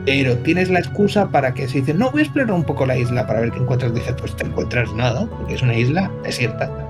Pero 0.07 0.39
tienes 0.39 0.71
la 0.71 0.79
excusa 0.79 1.29
para 1.29 1.53
que 1.53 1.69
si 1.69 1.81
dices, 1.81 1.95
no, 1.95 2.11
voy 2.11 2.21
a 2.21 2.25
explorar 2.25 2.53
un 2.53 2.65
poco 2.65 2.87
la 2.87 2.97
isla 2.97 3.27
para 3.27 3.41
ver 3.41 3.51
qué 3.51 3.59
encuentras, 3.59 3.95
dices, 3.95 4.15
pues 4.19 4.35
te 4.37 4.47
encuentras 4.47 4.93
nada, 4.95 5.29
porque 5.29 5.55
es 5.55 5.63
una 5.63 5.77
isla 5.77 6.11
desierta. 6.25 6.88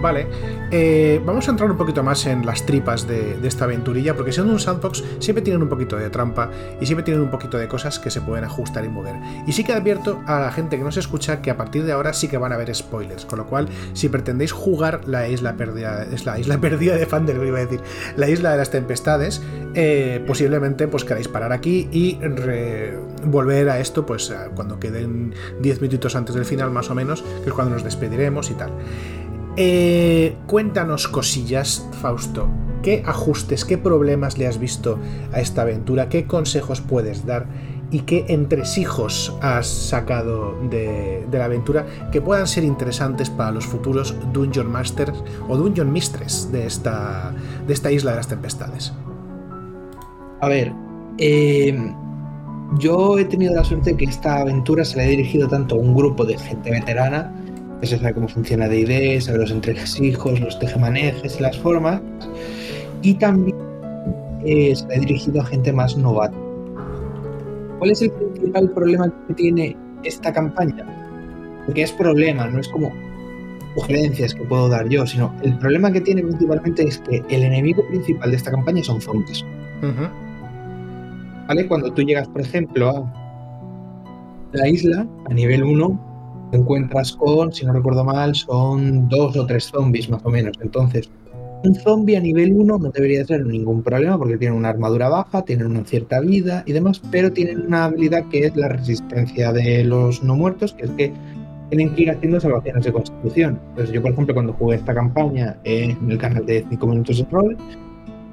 Vale, 0.00 0.26
eh, 0.70 1.20
vamos 1.26 1.46
a 1.48 1.50
entrar 1.50 1.70
un 1.70 1.76
poquito 1.76 2.02
más 2.02 2.24
en 2.26 2.46
las 2.46 2.64
tripas 2.64 3.06
de, 3.06 3.38
esta 3.46 3.64
aventurilla, 3.64 4.16
porque 4.16 4.32
siendo 4.32 4.52
un 4.52 4.58
sandbox 4.58 5.04
siempre 5.18 5.42
tienen 5.42 5.62
un 5.62 5.68
poquito 5.68 5.96
de 5.96 6.08
trampa 6.08 6.50
y 6.80 6.86
siempre 6.86 7.04
tienen 7.04 7.22
un 7.22 7.30
poquito 7.30 7.58
de 7.58 7.68
cosas 7.68 7.98
que 7.98 8.10
se 8.10 8.20
pueden 8.22 8.44
ajustar 8.44 8.84
y 8.84 8.88
mover. 8.88 9.16
Y 9.46 9.52
sí 9.52 9.62
que 9.62 9.72
advierto 9.72 10.22
a 10.26 10.40
la 10.40 10.52
gente 10.52 10.78
que 10.78 10.84
no 10.84 10.90
se 10.90 11.00
escucha 11.00 11.42
que 11.42 11.50
a 11.50 11.56
partir 11.56 11.84
de 11.84 11.92
ahora 11.92 12.14
sí 12.14 12.28
que 12.28 12.38
van 12.38 12.52
a 12.52 12.54
haber 12.54 12.74
spoilers, 12.74 13.26
con 13.26 13.38
lo 13.38 13.46
cual 13.46 13.68
si 13.92 14.08
pretendéis 14.08 14.52
jugar 14.52 15.02
la 15.06 15.28
isla 15.28 15.54
perdida, 15.54 16.04
es 16.04 16.24
la 16.24 16.38
isla 16.38 16.58
perdida 16.60 16.96
de 16.96 17.04
Fander, 17.06 17.36
iba 17.44 17.58
a 17.58 17.66
decir, 17.66 17.80
la 18.16 18.28
isla 18.28 18.52
de 18.52 18.56
las 18.56 18.70
tempestades, 18.70 19.42
eh, 19.74 20.24
posiblemente 20.26 20.88
pues 20.88 21.04
queráis 21.04 21.28
parar 21.28 21.52
aquí 21.52 21.88
y 21.92 22.18
volver 23.24 23.68
a 23.68 23.80
esto 23.80 24.06
pues 24.06 24.32
cuando 24.54 24.80
queden 24.80 25.34
10 25.60 25.82
minutos 25.82 26.16
antes 26.16 26.34
del 26.34 26.44
final 26.44 26.70
más 26.70 26.90
o 26.90 26.94
menos, 26.94 27.22
que 27.42 27.50
es 27.50 27.52
cuando 27.52 27.74
nos 27.74 27.84
despediremos 27.84 28.50
y 28.50 28.54
tal. 28.54 28.70
Eh, 29.56 30.36
cuéntanos 30.46 31.08
cosillas, 31.08 31.88
Fausto. 32.00 32.48
¿Qué 32.82 33.02
ajustes, 33.04 33.64
qué 33.64 33.76
problemas 33.76 34.38
le 34.38 34.46
has 34.46 34.58
visto 34.58 34.98
a 35.32 35.40
esta 35.40 35.62
aventura? 35.62 36.08
¿Qué 36.08 36.26
consejos 36.26 36.80
puedes 36.80 37.26
dar? 37.26 37.46
¿Y 37.90 38.00
qué 38.00 38.24
entresijos 38.28 39.36
has 39.42 39.66
sacado 39.66 40.56
de, 40.70 41.26
la 41.30 41.44
aventura 41.44 41.84
que 42.12 42.22
puedan 42.22 42.46
ser 42.46 42.64
interesantes 42.64 43.28
para 43.28 43.50
los 43.50 43.66
futuros 43.66 44.14
Dungeon 44.32 44.70
Masters 44.70 45.22
o 45.48 45.56
Dungeon 45.56 45.92
Mistress 45.92 46.50
de 46.52 46.66
esta, 46.66 47.34
isla 47.90 48.12
de 48.12 48.16
las 48.16 48.28
tempestades? 48.28 48.92
A 50.40 50.48
ver, 50.48 50.72
eh, 51.18 51.92
yo 52.78 53.18
he 53.18 53.24
tenido 53.24 53.54
la 53.54 53.64
suerte 53.64 53.96
que 53.96 54.04
esta 54.04 54.36
aventura 54.36 54.84
se 54.84 54.96
la 54.96 55.04
he 55.04 55.08
dirigido 55.08 55.48
tanto 55.48 55.74
a 55.74 55.78
un 55.78 55.94
grupo 55.94 56.24
de 56.24 56.38
gente 56.38 56.70
veterana, 56.70 57.34
se 57.86 57.98
sabe 57.98 58.14
cómo 58.14 58.28
funciona 58.28 58.68
D&D, 58.68 59.20
sabe 59.20 59.38
los 59.38 59.50
entresijos, 59.50 60.40
los 60.40 60.58
tejemanejes 60.58 61.40
las 61.40 61.56
formas, 61.58 62.00
y 63.02 63.14
también 63.14 63.56
eh, 64.44 64.74
he 64.90 65.00
dirigido 65.00 65.40
a 65.40 65.46
gente 65.46 65.72
más 65.72 65.96
novata. 65.96 66.36
¿Cuál 67.78 67.90
es 67.90 68.02
el 68.02 68.10
principal 68.10 68.70
problema 68.70 69.12
que 69.26 69.34
tiene 69.34 69.76
esta 70.04 70.32
campaña? 70.32 70.84
Porque 71.64 71.82
es 71.82 71.92
problema, 71.92 72.46
no 72.46 72.60
es 72.60 72.68
como 72.68 72.92
sugerencias 73.74 74.34
que 74.34 74.44
puedo 74.44 74.68
dar 74.68 74.88
yo, 74.88 75.06
sino 75.06 75.34
el 75.42 75.56
problema 75.58 75.92
que 75.92 76.00
tiene 76.00 76.22
principalmente 76.22 76.82
es 76.82 76.98
que 76.98 77.22
el 77.30 77.42
enemigo 77.42 77.86
principal 77.88 78.30
de 78.30 78.36
esta 78.36 78.50
campaña 78.50 78.82
son 78.82 79.00
zombies. 79.00 79.44
¿Vale? 81.48 81.66
Cuando 81.66 81.92
tú 81.92 82.02
llegas, 82.02 82.28
por 82.28 82.42
ejemplo, 82.42 82.90
a 82.90 83.12
la 84.52 84.68
isla, 84.68 85.06
a 85.28 85.34
nivel 85.34 85.62
1, 85.62 86.09
te 86.50 86.56
encuentras 86.56 87.12
con, 87.12 87.52
si 87.52 87.64
no 87.64 87.72
recuerdo 87.72 88.04
mal, 88.04 88.34
son 88.34 89.08
dos 89.08 89.36
o 89.36 89.46
tres 89.46 89.64
zombies 89.64 90.08
más 90.10 90.24
o 90.24 90.30
menos. 90.30 90.56
Entonces, 90.60 91.10
un 91.62 91.74
zombie 91.74 92.16
a 92.16 92.20
nivel 92.20 92.52
1 92.52 92.78
no 92.78 92.90
debería 92.90 93.24
tener 93.24 93.46
ningún 93.46 93.82
problema 93.82 94.16
porque 94.16 94.38
tienen 94.38 94.58
una 94.58 94.70
armadura 94.70 95.08
baja, 95.08 95.42
tienen 95.42 95.66
una 95.66 95.84
cierta 95.84 96.20
vida 96.20 96.62
y 96.66 96.72
demás, 96.72 97.02
pero 97.10 97.32
tienen 97.32 97.66
una 97.66 97.84
habilidad 97.84 98.24
que 98.30 98.46
es 98.46 98.56
la 98.56 98.68
resistencia 98.68 99.52
de 99.52 99.84
los 99.84 100.22
no 100.22 100.36
muertos, 100.36 100.72
que 100.72 100.84
es 100.84 100.90
que 100.92 101.12
tienen 101.68 101.94
que 101.94 102.02
ir 102.02 102.10
haciendo 102.10 102.40
salvaciones 102.40 102.84
de 102.84 102.92
constitución. 102.92 103.60
Entonces 103.70 103.94
yo, 103.94 104.02
por 104.02 104.12
ejemplo, 104.12 104.34
cuando 104.34 104.52
jugué 104.54 104.76
esta 104.76 104.94
campaña 104.94 105.56
en 105.64 106.10
el 106.10 106.18
canal 106.18 106.46
de 106.46 106.64
5 106.68 106.86
minutos 106.86 107.18
de 107.18 107.26
rol, 107.30 107.56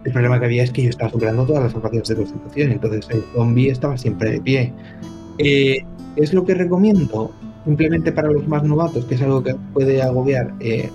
el 0.05 0.12
problema 0.13 0.39
que 0.39 0.45
había 0.45 0.63
es 0.63 0.71
que 0.71 0.83
yo 0.83 0.89
estaba 0.89 1.12
superando 1.12 1.45
todas 1.45 1.63
las 1.63 1.74
salvaciones 1.74 2.07
de 2.07 2.15
constitución, 2.15 2.71
entonces 2.71 3.07
el 3.09 3.24
zombie 3.33 3.69
estaba 3.69 3.97
siempre 3.97 4.31
de 4.31 4.41
pie. 4.41 4.74
Eh, 5.38 5.79
es 6.15 6.33
lo 6.33 6.45
que 6.45 6.55
recomiendo, 6.55 7.31
simplemente 7.67 8.13
para 8.13 8.31
los 8.31 8.47
más 8.47 8.63
novatos, 8.63 9.03
que 9.05 9.15
es 9.15 9.21
algo 9.21 9.43
que 9.43 9.53
puede 9.74 10.01
agobiar, 10.01 10.53
eh, 10.62 10.89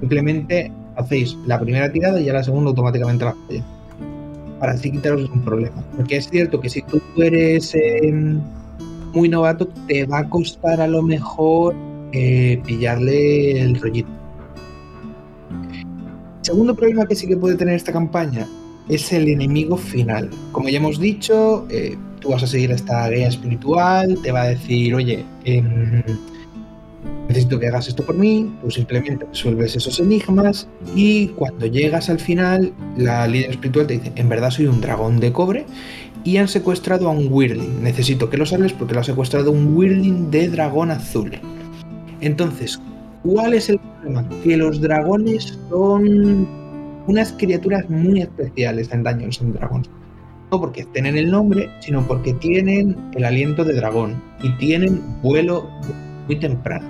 simplemente 0.00 0.72
hacéis 0.96 1.36
la 1.46 1.60
primera 1.60 1.92
tirada 1.92 2.18
y 2.18 2.30
a 2.30 2.32
la 2.32 2.42
segunda 2.42 2.70
automáticamente 2.70 3.26
la 3.26 3.34
falláis. 3.34 3.64
Para 4.58 4.72
así 4.72 4.90
quitaros 4.90 5.28
un 5.28 5.42
problema. 5.42 5.84
Porque 5.96 6.16
es 6.16 6.28
cierto 6.28 6.60
que 6.60 6.70
si 6.70 6.80
tú 6.82 7.00
eres 7.18 7.74
em, 7.74 8.40
muy 9.12 9.28
novato, 9.28 9.68
te 9.86 10.06
va 10.06 10.20
a 10.20 10.28
costar 10.28 10.80
a 10.80 10.88
lo 10.88 11.02
mejor 11.02 11.74
eh, 12.12 12.60
pillarle 12.64 13.60
el 13.60 13.78
rollito. 13.78 14.08
Segundo 16.40 16.74
problema 16.74 17.04
que 17.04 17.14
sí 17.14 17.28
que 17.28 17.36
puede 17.36 17.56
tener 17.56 17.74
esta 17.74 17.92
campaña 17.92 18.48
es 18.88 19.12
el 19.12 19.28
enemigo 19.28 19.76
final. 19.76 20.30
Como 20.52 20.70
ya 20.70 20.78
hemos 20.78 20.98
dicho, 20.98 21.66
eh, 21.68 21.98
tú 22.20 22.30
vas 22.30 22.42
a 22.42 22.46
seguir 22.46 22.70
esta 22.70 23.08
guía 23.08 23.28
espiritual, 23.28 24.18
te 24.22 24.32
va 24.32 24.42
a 24.42 24.48
decir, 24.48 24.94
oye, 24.94 25.24
em, 25.44 26.02
necesito 27.28 27.58
que 27.60 27.68
hagas 27.68 27.88
esto 27.88 28.04
por 28.04 28.16
mí, 28.16 28.50
tú 28.62 28.70
simplemente 28.70 29.26
resuelves 29.26 29.76
esos 29.76 30.00
enigmas 30.00 30.68
y 30.94 31.28
cuando 31.28 31.66
llegas 31.66 32.08
al 32.08 32.18
final, 32.18 32.72
la 32.96 33.26
líder 33.26 33.50
espiritual 33.50 33.86
te 33.86 33.94
dice, 33.94 34.12
en 34.16 34.28
verdad 34.28 34.50
soy 34.50 34.66
un 34.66 34.80
dragón 34.80 35.20
de 35.20 35.32
cobre 35.32 35.66
y 36.24 36.36
han 36.38 36.48
secuestrado 36.48 37.08
a 37.08 37.12
un 37.12 37.28
Wyrling. 37.30 37.82
Necesito 37.82 38.28
que 38.28 38.36
lo 38.36 38.46
salves 38.46 38.72
porque 38.72 38.94
lo 38.94 39.00
ha 39.00 39.04
secuestrado 39.04 39.52
un 39.52 39.76
Wyrling 39.76 40.30
de 40.30 40.48
dragón 40.48 40.90
azul. 40.90 41.32
Entonces, 42.20 42.80
¿cuál 43.22 43.54
es 43.54 43.68
el 43.68 43.78
problema? 43.78 44.28
Que 44.42 44.56
los 44.56 44.80
dragones 44.80 45.58
son 45.68 46.48
unas 47.06 47.32
criaturas 47.32 47.88
muy 47.88 48.22
especiales 48.22 48.90
en 48.92 49.02
Dungeons 49.02 49.40
and 49.40 49.54
Dragons. 49.54 49.90
No 50.50 50.60
porque 50.60 50.82
estén 50.82 51.06
en 51.06 51.16
el 51.16 51.30
nombre, 51.30 51.68
sino 51.80 52.06
porque 52.06 52.32
tienen 52.34 52.96
el 53.14 53.24
aliento 53.24 53.64
de 53.64 53.74
dragón 53.74 54.22
y 54.42 54.50
tienen 54.56 55.00
vuelo 55.22 55.68
muy 56.26 56.36
temprano. 56.36 56.86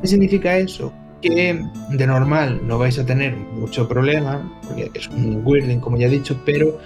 ¿Qué 0.00 0.08
significa 0.08 0.56
eso? 0.56 0.92
Que 1.20 1.62
de 1.90 2.06
normal 2.06 2.60
no 2.66 2.78
vais 2.78 2.98
a 2.98 3.06
tener 3.06 3.36
mucho 3.36 3.88
problema, 3.88 4.50
porque 4.66 4.90
es 4.94 5.08
un 5.08 5.42
Wyrling, 5.44 5.80
como 5.80 5.96
ya 5.96 6.06
he 6.06 6.10
dicho, 6.10 6.40
pero 6.44 6.78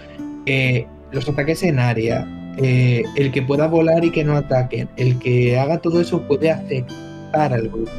eh, 0.46 0.86
los 1.12 1.28
ataques 1.28 1.62
en 1.62 1.78
área, 1.78 2.26
eh, 2.56 3.02
el 3.16 3.30
que 3.30 3.42
pueda 3.42 3.66
volar 3.66 4.04
y 4.04 4.10
que 4.10 4.24
no 4.24 4.36
ataquen, 4.36 4.88
el 4.96 5.18
que 5.18 5.58
haga 5.58 5.78
todo 5.78 6.00
eso 6.00 6.22
puede 6.22 6.50
afectar 6.50 7.52
al 7.52 7.68
grupo. 7.68 7.90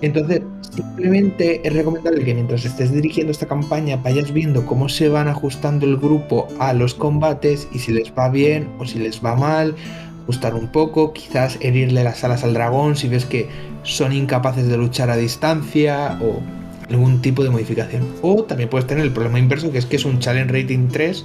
Entonces, 0.00 0.42
simplemente 0.74 1.60
es 1.66 1.72
recomendable 1.72 2.24
que 2.24 2.34
mientras 2.34 2.64
estés 2.64 2.92
dirigiendo 2.92 3.30
esta 3.30 3.46
campaña 3.46 3.96
vayas 3.96 4.32
viendo 4.32 4.66
cómo 4.66 4.88
se 4.88 5.08
van 5.08 5.28
ajustando 5.28 5.86
el 5.86 5.96
grupo 5.96 6.48
a 6.58 6.72
los 6.72 6.94
combates 6.94 7.68
y 7.72 7.78
si 7.78 7.92
les 7.92 8.12
va 8.12 8.28
bien 8.28 8.68
o 8.78 8.86
si 8.86 8.98
les 8.98 9.24
va 9.24 9.36
mal, 9.36 9.74
ajustar 10.22 10.54
un 10.54 10.68
poco, 10.68 11.12
quizás 11.12 11.58
herirle 11.60 12.04
las 12.04 12.24
alas 12.24 12.44
al 12.44 12.54
dragón 12.54 12.96
si 12.96 13.08
ves 13.08 13.24
que 13.24 13.48
son 13.82 14.12
incapaces 14.12 14.68
de 14.68 14.76
luchar 14.76 15.10
a 15.10 15.16
distancia 15.16 16.18
o 16.22 16.40
algún 16.88 17.22
tipo 17.22 17.42
de 17.42 17.50
modificación. 17.50 18.06
O 18.22 18.44
también 18.44 18.68
puedes 18.68 18.86
tener 18.86 19.04
el 19.04 19.12
problema 19.12 19.38
inverso 19.38 19.70
que 19.70 19.78
es 19.78 19.86
que 19.86 19.96
es 19.96 20.04
un 20.04 20.18
challenge 20.18 20.52
rating 20.52 20.88
3 20.88 21.24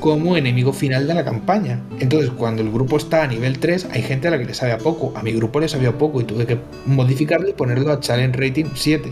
como 0.00 0.36
enemigo 0.36 0.72
final 0.72 1.06
de 1.06 1.14
la 1.14 1.24
campaña. 1.24 1.82
Entonces, 1.98 2.30
cuando 2.30 2.62
el 2.62 2.70
grupo 2.70 2.96
está 2.96 3.24
a 3.24 3.26
nivel 3.26 3.58
3, 3.58 3.88
hay 3.90 4.02
gente 4.02 4.28
a 4.28 4.30
la 4.30 4.38
que 4.38 4.44
le 4.44 4.54
sabe 4.54 4.72
a 4.72 4.78
poco. 4.78 5.12
A 5.16 5.22
mi 5.22 5.32
grupo 5.32 5.60
le 5.60 5.68
sabía 5.68 5.96
poco 5.96 6.20
y 6.20 6.24
tuve 6.24 6.46
que 6.46 6.58
modificarlo 6.86 7.48
y 7.48 7.52
ponerlo 7.52 7.92
a 7.92 8.00
Challenge 8.00 8.36
Rating 8.38 8.66
7. 8.74 9.10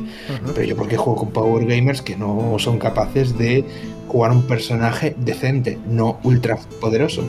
Pero 0.55 0.66
yo 0.66 0.76
porque 0.76 0.97
juego 0.97 1.19
con 1.19 1.31
Power 1.31 1.66
Gamers 1.66 2.02
que 2.02 2.16
no 2.16 2.57
son 2.59 2.78
capaces 2.78 3.37
de 3.37 3.64
jugar 4.09 4.31
un 4.31 4.43
personaje 4.43 5.16
decente, 5.19 5.78
no 5.88 6.21
ultra 6.23 6.57
poderoso. 6.81 7.25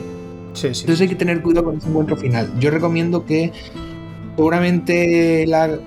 Entonces 0.54 1.00
hay 1.00 1.08
que 1.08 1.16
tener 1.16 1.42
cuidado 1.42 1.66
con 1.66 1.78
ese 1.78 1.88
encuentro 1.88 2.16
final. 2.16 2.52
Yo 2.60 2.70
recomiendo 2.70 3.24
que 3.24 3.52
seguramente 4.36 5.46
la 5.46 5.78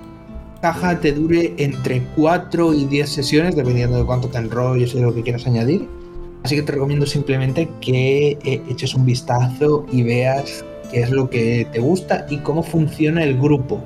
caja 0.61 0.99
te 0.99 1.13
dure 1.13 1.53
entre 1.57 2.01
4 2.15 2.73
y 2.73 2.85
10 2.85 3.09
sesiones, 3.09 3.55
dependiendo 3.55 3.97
de 3.97 4.05
cuánto 4.05 4.27
te 4.27 4.37
enrolles 4.37 4.93
y 4.93 4.97
de 4.97 5.03
lo 5.03 5.15
que 5.15 5.23
quieras 5.23 5.47
añadir 5.47 6.00
Así 6.43 6.55
que 6.55 6.63
te 6.63 6.71
recomiendo 6.71 7.05
simplemente 7.05 7.69
que 7.81 8.37
eh, 8.43 8.61
eches 8.69 8.95
un 8.95 9.05
vistazo 9.05 9.85
y 9.91 10.03
veas 10.03 10.65
qué 10.91 11.01
es 11.01 11.11
lo 11.11 11.29
que 11.29 11.67
te 11.71 11.79
gusta 11.79 12.25
y 12.29 12.37
cómo 12.37 12.63
funciona 12.63 13.23
el 13.23 13.39
grupo 13.39 13.81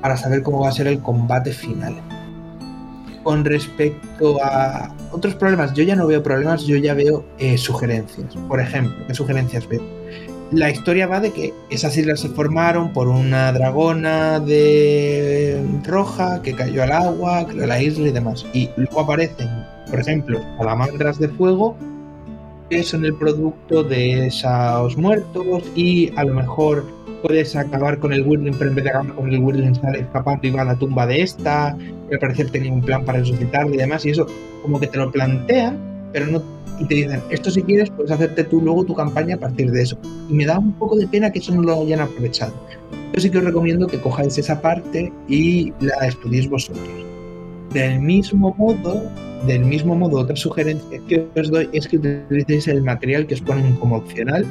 para 0.00 0.16
saber 0.16 0.42
cómo 0.42 0.60
va 0.60 0.68
a 0.68 0.72
ser 0.72 0.86
el 0.86 1.00
combate 1.00 1.52
final. 1.52 1.94
Con 3.22 3.44
respecto 3.44 4.42
a 4.42 4.92
otros 5.12 5.34
problemas, 5.36 5.74
yo 5.74 5.84
ya 5.84 5.94
no 5.94 6.06
veo 6.06 6.22
problemas, 6.22 6.66
yo 6.66 6.76
ya 6.76 6.94
veo 6.94 7.24
eh, 7.38 7.56
sugerencias. 7.56 8.34
Por 8.48 8.60
ejemplo, 8.60 8.96
¿qué 9.06 9.14
sugerencias 9.14 9.68
veo? 9.68 9.82
La 10.50 10.70
historia 10.70 11.06
va 11.06 11.20
de 11.20 11.32
que 11.32 11.54
esas 11.70 11.96
islas 11.96 12.20
se 12.20 12.28
formaron 12.28 12.92
por 12.92 13.08
una 13.08 13.52
dragona 13.52 14.40
de 14.40 15.64
roja 15.84 16.42
que 16.42 16.54
cayó 16.54 16.82
al 16.82 16.92
agua, 16.92 17.46
creó 17.46 17.66
la 17.66 17.80
isla 17.80 18.08
y 18.08 18.12
demás. 18.12 18.44
Y 18.52 18.68
luego 18.76 19.00
aparecen 19.00 19.48
por 19.92 20.00
ejemplo, 20.00 20.40
salamandras 20.56 21.18
de 21.18 21.28
fuego, 21.28 21.76
que 22.70 22.82
son 22.82 23.04
el 23.04 23.14
producto 23.14 23.84
de 23.84 24.28
esos 24.28 24.96
muertos 24.96 25.70
y 25.74 26.10
a 26.16 26.24
lo 26.24 26.32
mejor 26.32 26.86
puedes 27.22 27.54
acabar 27.54 27.98
con 27.98 28.14
el 28.14 28.26
Wyrling, 28.26 28.54
pero 28.54 28.70
en 28.70 28.76
vez 28.76 28.84
de 28.84 28.90
acabar 28.90 29.14
con 29.14 29.30
el 29.30 29.38
Wyrling 29.38 29.74
sale 29.74 30.00
escapando 30.00 30.46
y 30.46 30.50
va 30.50 30.62
a 30.62 30.64
la 30.64 30.76
tumba 30.76 31.06
de 31.06 31.20
esta, 31.20 31.76
que 32.08 32.14
al 32.14 32.20
parecer 32.20 32.48
tenía 32.48 32.72
un 32.72 32.80
plan 32.80 33.04
para 33.04 33.18
resucitarle 33.18 33.74
y 33.74 33.78
demás, 33.78 34.06
y 34.06 34.10
eso 34.10 34.26
como 34.62 34.80
que 34.80 34.86
te 34.86 34.96
lo 34.96 35.12
plantean, 35.12 35.78
pero 36.10 36.26
no 36.26 36.42
y 36.80 36.86
te 36.86 36.94
dicen, 36.94 37.20
esto 37.28 37.50
si 37.50 37.62
quieres 37.62 37.90
puedes 37.90 38.10
hacerte 38.10 38.44
tú 38.44 38.62
luego 38.62 38.84
tu 38.84 38.94
campaña 38.94 39.34
a 39.34 39.38
partir 39.38 39.70
de 39.70 39.82
eso. 39.82 39.98
Y 40.30 40.32
me 40.32 40.46
da 40.46 40.58
un 40.58 40.72
poco 40.72 40.96
de 40.96 41.06
pena 41.06 41.30
que 41.30 41.38
eso 41.38 41.54
no 41.54 41.60
lo 41.60 41.82
hayan 41.82 42.00
aprovechado. 42.00 42.54
Yo 43.12 43.20
sí 43.20 43.28
que 43.28 43.38
os 43.38 43.44
recomiendo 43.44 43.86
que 43.86 44.00
cojáis 44.00 44.38
esa 44.38 44.58
parte 44.62 45.12
y 45.28 45.70
la 45.80 46.06
estudiéis 46.06 46.48
vosotros. 46.48 47.11
Del 47.72 48.00
mismo 48.00 48.54
modo, 48.58 49.10
del 49.46 49.64
mismo 49.64 49.94
modo, 49.94 50.20
otra 50.20 50.36
sugerencia 50.36 51.00
que 51.08 51.26
os 51.36 51.50
doy 51.50 51.68
es 51.72 51.88
que 51.88 51.96
utilicéis 51.96 52.68
el 52.68 52.82
material 52.82 53.26
que 53.26 53.34
os 53.34 53.40
ponen 53.40 53.74
como 53.76 53.96
opcional. 53.96 54.44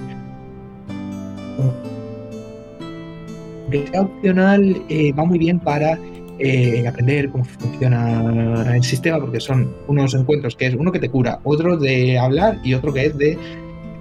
Que 3.70 3.88
sea 3.88 4.02
opcional 4.02 4.82
eh, 4.90 5.14
va 5.14 5.24
muy 5.24 5.38
bien 5.40 5.60
para 5.60 5.98
eh, 6.40 6.88
aprender 6.88 7.30
cómo 7.30 7.44
funciona 7.46 8.76
el 8.76 8.84
sistema, 8.84 9.20
porque 9.20 9.40
son 9.40 9.72
unos 9.88 10.14
encuentros 10.16 10.56
que 10.56 10.68
es 10.68 10.76
uno 10.76 10.92
que 10.92 11.00
te 11.00 11.10
cura, 11.10 11.40
otro 11.44 11.78
de 11.78 12.18
hablar 12.18 12.58
y 12.64 12.74
otro 12.74 12.92
que 12.92 13.06
es 13.06 13.18
de 13.18 13.38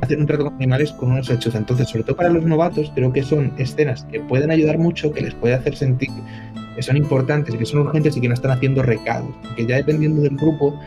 hacer 0.01 0.19
un 0.19 0.27
trato 0.27 0.45
con 0.45 0.55
animales 0.55 0.93
con 0.93 1.13
unos 1.13 1.29
hechos. 1.29 1.55
Entonces, 1.55 1.89
sobre 1.89 2.05
todo 2.05 2.17
para 2.17 2.31
los 2.31 2.45
novatos, 2.45 2.91
creo 2.95 3.13
que 3.13 3.23
son 3.23 3.53
escenas 3.59 4.05
que 4.05 4.21
pueden 4.21 4.51
ayudar 4.51 4.79
mucho, 4.79 5.13
que 5.13 5.21
les 5.21 5.35
puede 5.35 5.55
hacer 5.55 5.77
sentir 5.77 6.09
que 6.81 6.87
son 6.87 6.97
importantes 6.97 7.55
y 7.55 7.59
que 7.59 7.67
son 7.67 7.81
urgentes 7.81 8.17
y 8.17 8.23
que 8.23 8.29
no 8.29 8.33
están 8.33 8.53
haciendo 8.53 8.83
recados. 8.83 9.29
Que 9.55 9.67
ya 9.67 9.77
dependiendo 9.77 10.23
del 10.23 10.35
grupo, 10.35 10.81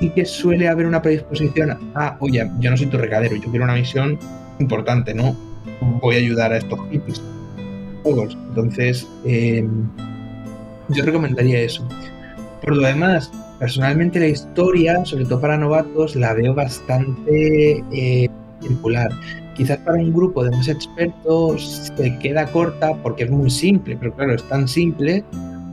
y 0.00 0.10
que 0.10 0.24
suele 0.24 0.68
haber 0.68 0.86
una 0.86 1.02
predisposición 1.02 1.76
a, 1.94 2.16
oye, 2.20 2.48
yo 2.60 2.70
no 2.70 2.76
soy 2.76 2.86
tu 2.86 2.98
recadero, 2.98 3.34
yo 3.34 3.50
quiero 3.50 3.64
una 3.64 3.74
misión 3.74 4.18
importante, 4.60 5.12
¿no? 5.12 5.36
Voy 6.00 6.14
a 6.14 6.18
ayudar 6.18 6.52
a 6.52 6.58
estos 6.58 6.78
hippies. 6.90 7.20
Entonces, 8.04 9.08
em, 9.24 9.88
yo 10.90 11.04
recomendaría 11.04 11.60
eso. 11.60 11.86
Por 12.62 12.76
lo 12.76 12.86
demás, 12.86 13.32
personalmente 13.58 14.20
la 14.20 14.28
historia, 14.28 15.04
sobre 15.04 15.24
todo 15.24 15.40
para 15.40 15.56
novatos, 15.56 16.14
la 16.14 16.32
veo 16.34 16.54
bastante 16.54 17.82
eh, 17.92 18.28
circular. 18.60 19.10
Quizás 19.54 19.78
para 19.78 19.98
un 19.98 20.12
grupo 20.12 20.44
de 20.44 20.50
más 20.50 20.68
expertos 20.68 21.92
se 21.96 22.18
queda 22.18 22.46
corta 22.46 22.94
porque 23.02 23.24
es 23.24 23.30
muy 23.30 23.50
simple, 23.50 23.96
pero 23.98 24.14
claro, 24.14 24.34
es 24.34 24.42
tan 24.48 24.66
simple 24.66 25.24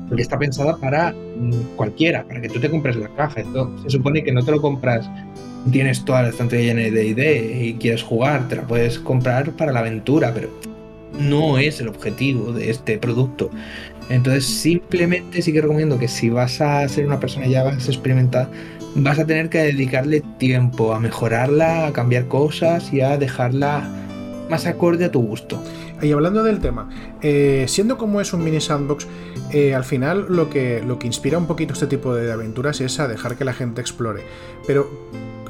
porque 0.08 0.24
está 0.24 0.38
pensada 0.38 0.76
para 0.78 1.14
mm, 1.14 1.76
cualquiera, 1.78 2.24
para 2.24 2.42
que 2.42 2.50
tú 2.50 2.60
te 2.60 2.70
compres 2.70 2.96
la 2.98 3.08
caja. 3.10 3.42
Esto 3.42 3.72
se 3.84 3.90
supone 3.90 4.24
que 4.24 4.32
no 4.32 4.44
te 4.44 4.52
lo 4.52 4.62
compras, 4.62 5.10
tienes 5.72 6.04
toda 6.04 6.24
la 6.24 6.30
estantería 6.30 6.74
llena 6.74 6.96
de 6.96 7.06
ID 7.08 7.62
y 7.62 7.74
quieres 7.76 8.04
jugar, 8.04 8.48
te 8.48 8.58
la 8.58 8.68
puedes 8.68 9.00
comprar 9.00 9.52
para 9.52 9.72
la 9.72 9.80
aventura, 9.80 10.34
pero 10.34 10.50
no 11.20 11.58
es 11.58 11.80
el 11.82 11.88
objetivo 11.88 12.52
de 12.52 12.70
este 12.70 12.98
producto. 12.98 13.50
Entonces, 14.10 14.46
simplemente 14.46 15.42
sí 15.42 15.54
que 15.54 15.62
recomiendo 15.62 15.98
que 15.98 16.08
si 16.08 16.30
vas 16.30 16.60
a 16.60 16.88
ser 16.88 17.06
una 17.06 17.20
persona 17.20 17.48
ya 17.48 17.64
más 17.64 17.88
experimentada, 17.88 18.50
vas 18.96 19.20
a 19.20 19.26
tener 19.26 19.50
que 19.50 19.60
dedicarle 19.60 20.22
tiempo 20.38 20.94
a 20.94 21.00
mejorarla, 21.00 21.88
a 21.88 21.94
cambiar 21.94 22.28
cosas 22.28 22.92
y 22.94 23.02
a 23.02 23.18
dejarla 23.18 23.90
más 24.50 24.66
acorde 24.66 25.06
a 25.06 25.12
tu 25.12 25.22
gusto. 25.22 25.62
Y 26.02 26.12
hablando 26.12 26.44
del 26.44 26.60
tema, 26.60 26.90
eh, 27.22 27.66
siendo 27.68 27.98
como 27.98 28.22
es 28.22 28.34
un 28.34 28.44
mini 28.44 28.60
sandbox, 28.60 29.08
eh, 29.52 29.76
al 29.76 29.84
final 29.84 30.26
lo 30.30 30.50
que, 30.50 30.82
lo 30.86 30.98
que 30.98 31.08
inspira 31.08 31.38
un 31.38 31.46
poquito 31.46 31.74
este 31.74 31.88
tipo 31.88 32.16
de 32.16 32.32
aventuras 32.32 32.82
es 32.82 33.00
a 33.00 33.08
dejar 33.08 33.38
que 33.38 33.46
la 33.46 33.54
gente 33.54 33.82
explore. 33.82 34.24
Pero 34.66 34.90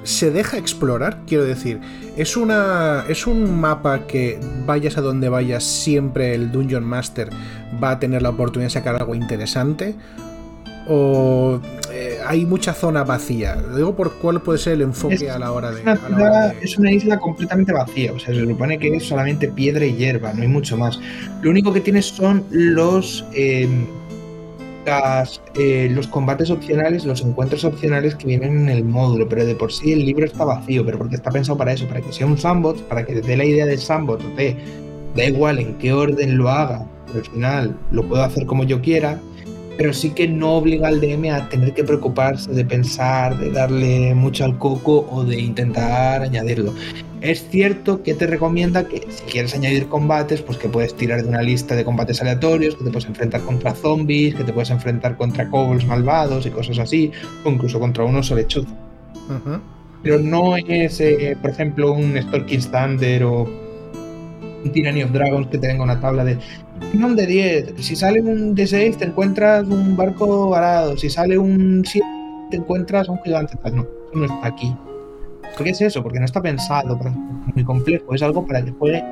se 0.03 0.31
deja 0.31 0.57
explorar, 0.57 1.21
quiero 1.25 1.43
decir, 1.45 1.79
es 2.17 2.35
una 2.35 3.05
es 3.07 3.27
un 3.27 3.59
mapa 3.59 4.07
que 4.07 4.39
vayas 4.65 4.97
a 4.97 5.01
donde 5.01 5.29
vayas 5.29 5.63
siempre 5.63 6.33
el 6.33 6.51
Dungeon 6.51 6.83
Master 6.83 7.29
va 7.81 7.91
a 7.91 7.99
tener 7.99 8.21
la 8.21 8.29
oportunidad 8.29 8.67
de 8.67 8.73
sacar 8.73 8.95
algo 8.95 9.13
interesante 9.13 9.95
o 10.87 11.61
hay 12.25 12.45
mucha 12.45 12.73
zona 12.73 13.03
vacía. 13.03 13.55
Digo 13.75 13.95
por 13.95 14.13
cuál 14.13 14.41
puede 14.41 14.59
ser 14.59 14.73
el 14.73 14.81
enfoque 14.81 15.29
a 15.29 15.39
la 15.39 15.51
hora 15.51 15.71
de, 15.71 15.81
Es 16.61 16.77
una 16.77 16.91
isla 16.91 17.19
completamente 17.19 17.73
vacía, 17.73 18.13
o 18.13 18.19
sea, 18.19 18.33
se 18.33 18.45
supone 18.45 18.79
que 18.79 18.95
es 18.95 19.03
solamente 19.03 19.47
piedra 19.47 19.85
y 19.85 19.95
hierba, 19.95 20.33
no 20.33 20.41
hay 20.41 20.47
mucho 20.47 20.77
más. 20.77 20.99
Lo 21.41 21.49
único 21.49 21.73
que 21.73 21.81
tienes 21.81 22.05
son 22.07 22.45
los 22.49 23.25
eh, 23.33 23.67
eh, 25.55 25.89
los 25.91 26.07
combates 26.07 26.49
opcionales, 26.49 27.05
los 27.05 27.21
encuentros 27.21 27.63
opcionales 27.63 28.15
que 28.15 28.25
vienen 28.25 28.61
en 28.61 28.69
el 28.69 28.83
módulo, 28.83 29.29
pero 29.29 29.45
de 29.45 29.53
por 29.53 29.71
sí 29.71 29.93
el 29.93 30.05
libro 30.05 30.25
está 30.25 30.43
vacío, 30.43 30.83
pero 30.83 30.97
porque 30.97 31.15
está 31.15 31.29
pensado 31.29 31.57
para 31.57 31.73
eso, 31.73 31.87
para 31.87 32.01
que 32.01 32.11
sea 32.11 32.25
un 32.25 32.37
sandbox, 32.37 32.81
para 32.81 33.05
que 33.05 33.13
te 33.13 33.21
dé 33.21 33.37
la 33.37 33.45
idea 33.45 33.67
del 33.67 33.77
sandbox, 33.77 34.23
de, 34.35 34.57
da 35.15 35.25
igual 35.25 35.59
en 35.59 35.75
qué 35.75 35.93
orden 35.93 36.35
lo 36.37 36.49
haga, 36.49 36.87
pero 37.05 37.19
al 37.19 37.25
final 37.25 37.77
lo 37.91 38.07
puedo 38.07 38.23
hacer 38.23 38.47
como 38.47 38.63
yo 38.63 38.81
quiera, 38.81 39.19
pero 39.81 39.93
sí 39.93 40.11
que 40.11 40.27
no 40.27 40.57
obliga 40.57 40.89
al 40.89 41.01
DM 41.01 41.31
a 41.31 41.49
tener 41.49 41.73
que 41.73 41.83
preocuparse 41.83 42.51
de 42.51 42.63
pensar, 42.63 43.35
de 43.39 43.49
darle 43.49 44.13
mucho 44.13 44.45
al 44.45 44.59
coco 44.59 45.07
o 45.09 45.23
de 45.23 45.39
intentar 45.39 46.21
añadirlo. 46.21 46.71
Es 47.19 47.49
cierto 47.49 48.03
que 48.03 48.13
te 48.13 48.27
recomienda 48.27 48.87
que 48.87 49.07
si 49.09 49.23
quieres 49.23 49.55
añadir 49.55 49.87
combates, 49.87 50.43
pues 50.43 50.59
que 50.59 50.69
puedes 50.69 50.93
tirar 50.93 51.23
de 51.23 51.29
una 51.29 51.41
lista 51.41 51.75
de 51.75 51.83
combates 51.83 52.21
aleatorios, 52.21 52.75
que 52.75 52.83
te 52.83 52.91
puedes 52.91 53.07
enfrentar 53.07 53.41
contra 53.41 53.73
zombies, 53.73 54.35
que 54.35 54.43
te 54.43 54.53
puedes 54.53 54.69
enfrentar 54.69 55.17
contra 55.17 55.49
kobolds 55.49 55.87
malvados 55.87 56.45
y 56.45 56.51
cosas 56.51 56.77
así, 56.77 57.11
o 57.43 57.49
incluso 57.49 57.79
contra 57.79 58.03
unos 58.03 58.27
solechozo. 58.27 58.69
Pero 60.03 60.19
no 60.19 60.57
es, 60.57 61.01
eh, 61.01 61.35
por 61.41 61.49
ejemplo, 61.49 61.91
un 61.93 62.21
Storking 62.21 62.61
Thunder 62.69 63.23
o 63.23 63.60
un 64.63 64.71
Tyranny 64.71 65.03
of 65.03 65.11
Dragons 65.11 65.47
que 65.47 65.57
tenga 65.57 65.83
una 65.83 65.99
tabla 65.99 66.23
de 66.23 66.37
un 66.93 67.15
de 67.15 67.27
10. 67.27 67.73
Si 67.79 67.95
sale 67.95 68.21
un 68.21 68.55
de 68.55 68.67
6 68.67 68.97
te 68.97 69.05
encuentras 69.05 69.67
un 69.67 69.95
barco 69.95 70.49
varado. 70.49 70.97
Si 70.97 71.09
sale 71.09 71.37
un 71.37 71.83
7 71.85 72.05
te 72.51 72.57
encuentras 72.57 73.09
un 73.09 73.19
gigante. 73.23 73.57
No, 73.71 73.85
no 74.13 74.25
está 74.25 74.47
aquí. 74.47 74.75
¿Por 75.55 75.63
qué 75.63 75.71
es 75.71 75.81
eso? 75.81 76.01
Porque 76.01 76.19
no 76.19 76.25
está 76.25 76.41
pensado 76.41 76.97
para 76.97 77.11
muy 77.11 77.63
complejo. 77.63 78.13
Es 78.13 78.21
algo 78.21 78.45
para 78.45 78.63
que 78.63 78.71
juegue 78.71 79.03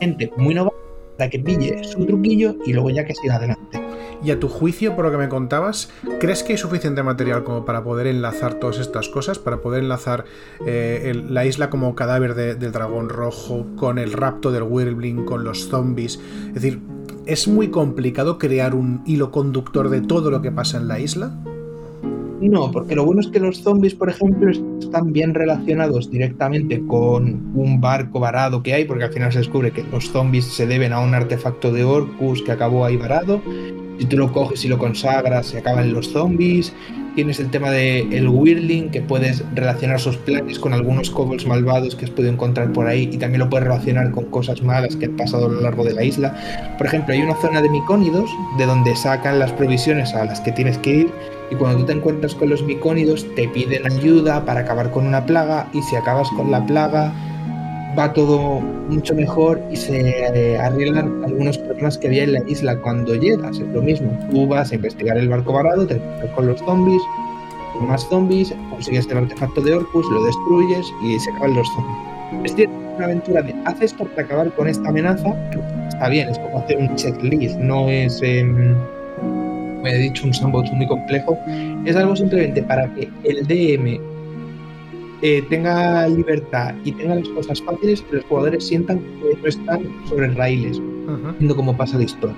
gente 0.00 0.30
muy 0.36 0.54
nova, 0.54 0.72
para 1.16 1.30
que 1.30 1.38
pille 1.38 1.82
su 1.84 2.04
truquillo 2.06 2.56
y 2.66 2.72
luego 2.72 2.90
ya 2.90 3.04
que 3.04 3.14
siga 3.14 3.36
adelante. 3.36 3.81
Y 4.24 4.30
a 4.30 4.38
tu 4.38 4.48
juicio, 4.48 4.94
por 4.94 5.04
lo 5.04 5.10
que 5.10 5.16
me 5.16 5.28
contabas, 5.28 5.90
¿crees 6.20 6.42
que 6.42 6.52
hay 6.52 6.58
suficiente 6.58 7.02
material 7.02 7.42
como 7.42 7.64
para 7.64 7.82
poder 7.82 8.06
enlazar 8.06 8.54
todas 8.54 8.78
estas 8.78 9.08
cosas? 9.08 9.38
Para 9.38 9.60
poder 9.60 9.82
enlazar 9.82 10.24
eh, 10.64 11.12
la 11.28 11.44
isla 11.44 11.70
como 11.70 11.94
cadáver 11.96 12.34
del 12.34 12.72
dragón 12.72 13.08
rojo, 13.08 13.66
con 13.76 13.98
el 13.98 14.12
rapto 14.12 14.52
del 14.52 14.62
Wirbling, 14.62 15.24
con 15.24 15.42
los 15.42 15.68
zombies. 15.68 16.20
Es 16.48 16.54
decir, 16.54 16.80
¿es 17.26 17.48
muy 17.48 17.68
complicado 17.68 18.38
crear 18.38 18.74
un 18.74 19.02
hilo 19.06 19.32
conductor 19.32 19.88
de 19.88 20.02
todo 20.02 20.30
lo 20.30 20.40
que 20.40 20.52
pasa 20.52 20.78
en 20.78 20.86
la 20.86 21.00
isla? 21.00 21.36
No, 22.40 22.72
porque 22.72 22.96
lo 22.96 23.04
bueno 23.04 23.20
es 23.20 23.28
que 23.28 23.38
los 23.38 23.62
zombies, 23.62 23.94
por 23.94 24.10
ejemplo, 24.10 24.50
están 24.50 25.12
bien 25.12 25.32
relacionados 25.32 26.10
directamente 26.10 26.84
con 26.88 27.52
un 27.54 27.80
barco 27.80 28.18
varado 28.18 28.64
que 28.64 28.74
hay, 28.74 28.84
porque 28.84 29.04
al 29.04 29.12
final 29.12 29.32
se 29.32 29.38
descubre 29.38 29.70
que 29.70 29.84
los 29.84 30.10
zombies 30.10 30.46
se 30.46 30.66
deben 30.66 30.92
a 30.92 31.00
un 31.00 31.14
artefacto 31.14 31.72
de 31.72 31.84
Orcus 31.84 32.42
que 32.42 32.50
acabó 32.50 32.84
ahí 32.84 32.96
varado. 32.96 33.40
Si 33.98 34.06
tú 34.06 34.16
lo 34.16 34.32
coges 34.32 34.64
y 34.64 34.68
lo 34.68 34.78
consagras, 34.78 35.46
se 35.46 35.58
acaban 35.58 35.92
los 35.92 36.10
zombies. 36.10 36.72
Tienes 37.14 37.38
el 37.40 37.50
tema 37.50 37.70
de 37.70 38.00
el 38.16 38.26
Whirling, 38.26 38.90
que 38.90 39.02
puedes 39.02 39.44
relacionar 39.54 40.00
sus 40.00 40.16
planes 40.16 40.58
con 40.58 40.72
algunos 40.72 41.10
kobolds 41.10 41.46
malvados 41.46 41.94
que 41.94 42.06
has 42.06 42.10
podido 42.10 42.32
encontrar 42.32 42.72
por 42.72 42.86
ahí 42.86 43.10
y 43.12 43.18
también 43.18 43.40
lo 43.40 43.50
puedes 43.50 43.66
relacionar 43.66 44.10
con 44.12 44.24
cosas 44.26 44.62
malas 44.62 44.96
que 44.96 45.06
han 45.06 45.16
pasado 45.16 45.46
a 45.46 45.48
lo 45.50 45.60
largo 45.60 45.84
de 45.84 45.92
la 45.92 46.04
isla. 46.04 46.34
Por 46.78 46.86
ejemplo, 46.86 47.12
hay 47.12 47.20
una 47.20 47.36
zona 47.36 47.60
de 47.60 47.68
micónidos 47.68 48.30
de 48.56 48.64
donde 48.64 48.96
sacan 48.96 49.38
las 49.38 49.52
provisiones 49.52 50.14
a 50.14 50.24
las 50.24 50.40
que 50.40 50.52
tienes 50.52 50.78
que 50.78 50.90
ir 50.90 51.10
y 51.50 51.54
cuando 51.54 51.80
tú 51.80 51.84
te 51.84 51.92
encuentras 51.92 52.34
con 52.34 52.48
los 52.48 52.62
micónidos 52.62 53.26
te 53.36 53.46
piden 53.48 53.84
ayuda 53.86 54.46
para 54.46 54.60
acabar 54.60 54.90
con 54.90 55.06
una 55.06 55.26
plaga 55.26 55.68
y 55.74 55.82
si 55.82 55.96
acabas 55.96 56.30
con 56.30 56.50
la 56.50 56.64
plaga 56.64 57.12
va 57.98 58.12
todo 58.12 58.60
mucho 58.60 59.14
mejor 59.14 59.60
y 59.70 59.76
se 59.76 59.98
eh, 60.34 60.58
arreglan 60.58 61.22
algunos 61.24 61.58
problemas 61.58 61.98
que 61.98 62.08
había 62.08 62.24
en 62.24 62.32
la 62.32 62.42
isla 62.48 62.76
cuando 62.76 63.14
llegas. 63.14 63.58
Es 63.58 63.68
lo 63.68 63.82
mismo, 63.82 64.10
tú 64.30 64.46
vas 64.46 64.72
a 64.72 64.74
investigar 64.74 65.16
el 65.16 65.28
barco 65.28 65.52
varado, 65.52 65.86
te 65.86 65.94
encuentras 65.94 66.32
con 66.32 66.46
los 66.46 66.60
zombies, 66.60 67.02
con 67.74 67.88
más 67.88 68.08
zombies, 68.08 68.54
consigues 68.70 69.06
el 69.10 69.18
artefacto 69.18 69.60
de 69.60 69.74
Orcus, 69.74 70.06
lo 70.10 70.24
destruyes 70.24 70.86
y 71.04 71.18
se 71.18 71.30
acaban 71.30 71.54
los 71.54 71.68
zombies. 71.68 72.44
Es 72.44 72.54
cierto, 72.54 72.74
una 72.96 73.04
aventura 73.06 73.42
de 73.42 73.54
haz 73.64 73.80
esto 73.80 74.04
para 74.04 74.22
acabar 74.22 74.50
con 74.54 74.68
esta 74.68 74.88
amenaza, 74.88 75.34
está 75.88 76.08
bien, 76.08 76.28
es 76.28 76.38
como 76.38 76.58
hacer 76.58 76.78
un 76.78 76.94
checklist, 76.96 77.56
no 77.58 77.88
es... 77.88 78.20
Em, 78.22 78.74
me 79.82 79.90
he 79.90 79.98
dicho, 79.98 80.24
un 80.24 80.32
sandbox 80.32 80.70
muy 80.72 80.86
complejo, 80.86 81.36
es 81.84 81.96
algo 81.96 82.14
simplemente 82.14 82.62
para 82.62 82.86
que 82.94 83.10
el 83.24 83.44
DM 83.48 84.11
eh, 85.22 85.42
tenga 85.48 86.08
libertad 86.08 86.74
y 86.84 86.92
tenga 86.92 87.14
las 87.16 87.28
cosas 87.28 87.62
fáciles, 87.62 88.02
que 88.02 88.16
los 88.16 88.24
jugadores 88.24 88.66
sientan 88.66 88.98
que 88.98 89.36
no 89.40 89.48
están 89.48 89.82
sobre 90.08 90.28
raíles, 90.34 90.80
viendo 91.38 91.56
cómo 91.56 91.76
pasa 91.76 91.96
la 91.96 92.04
historia. 92.04 92.36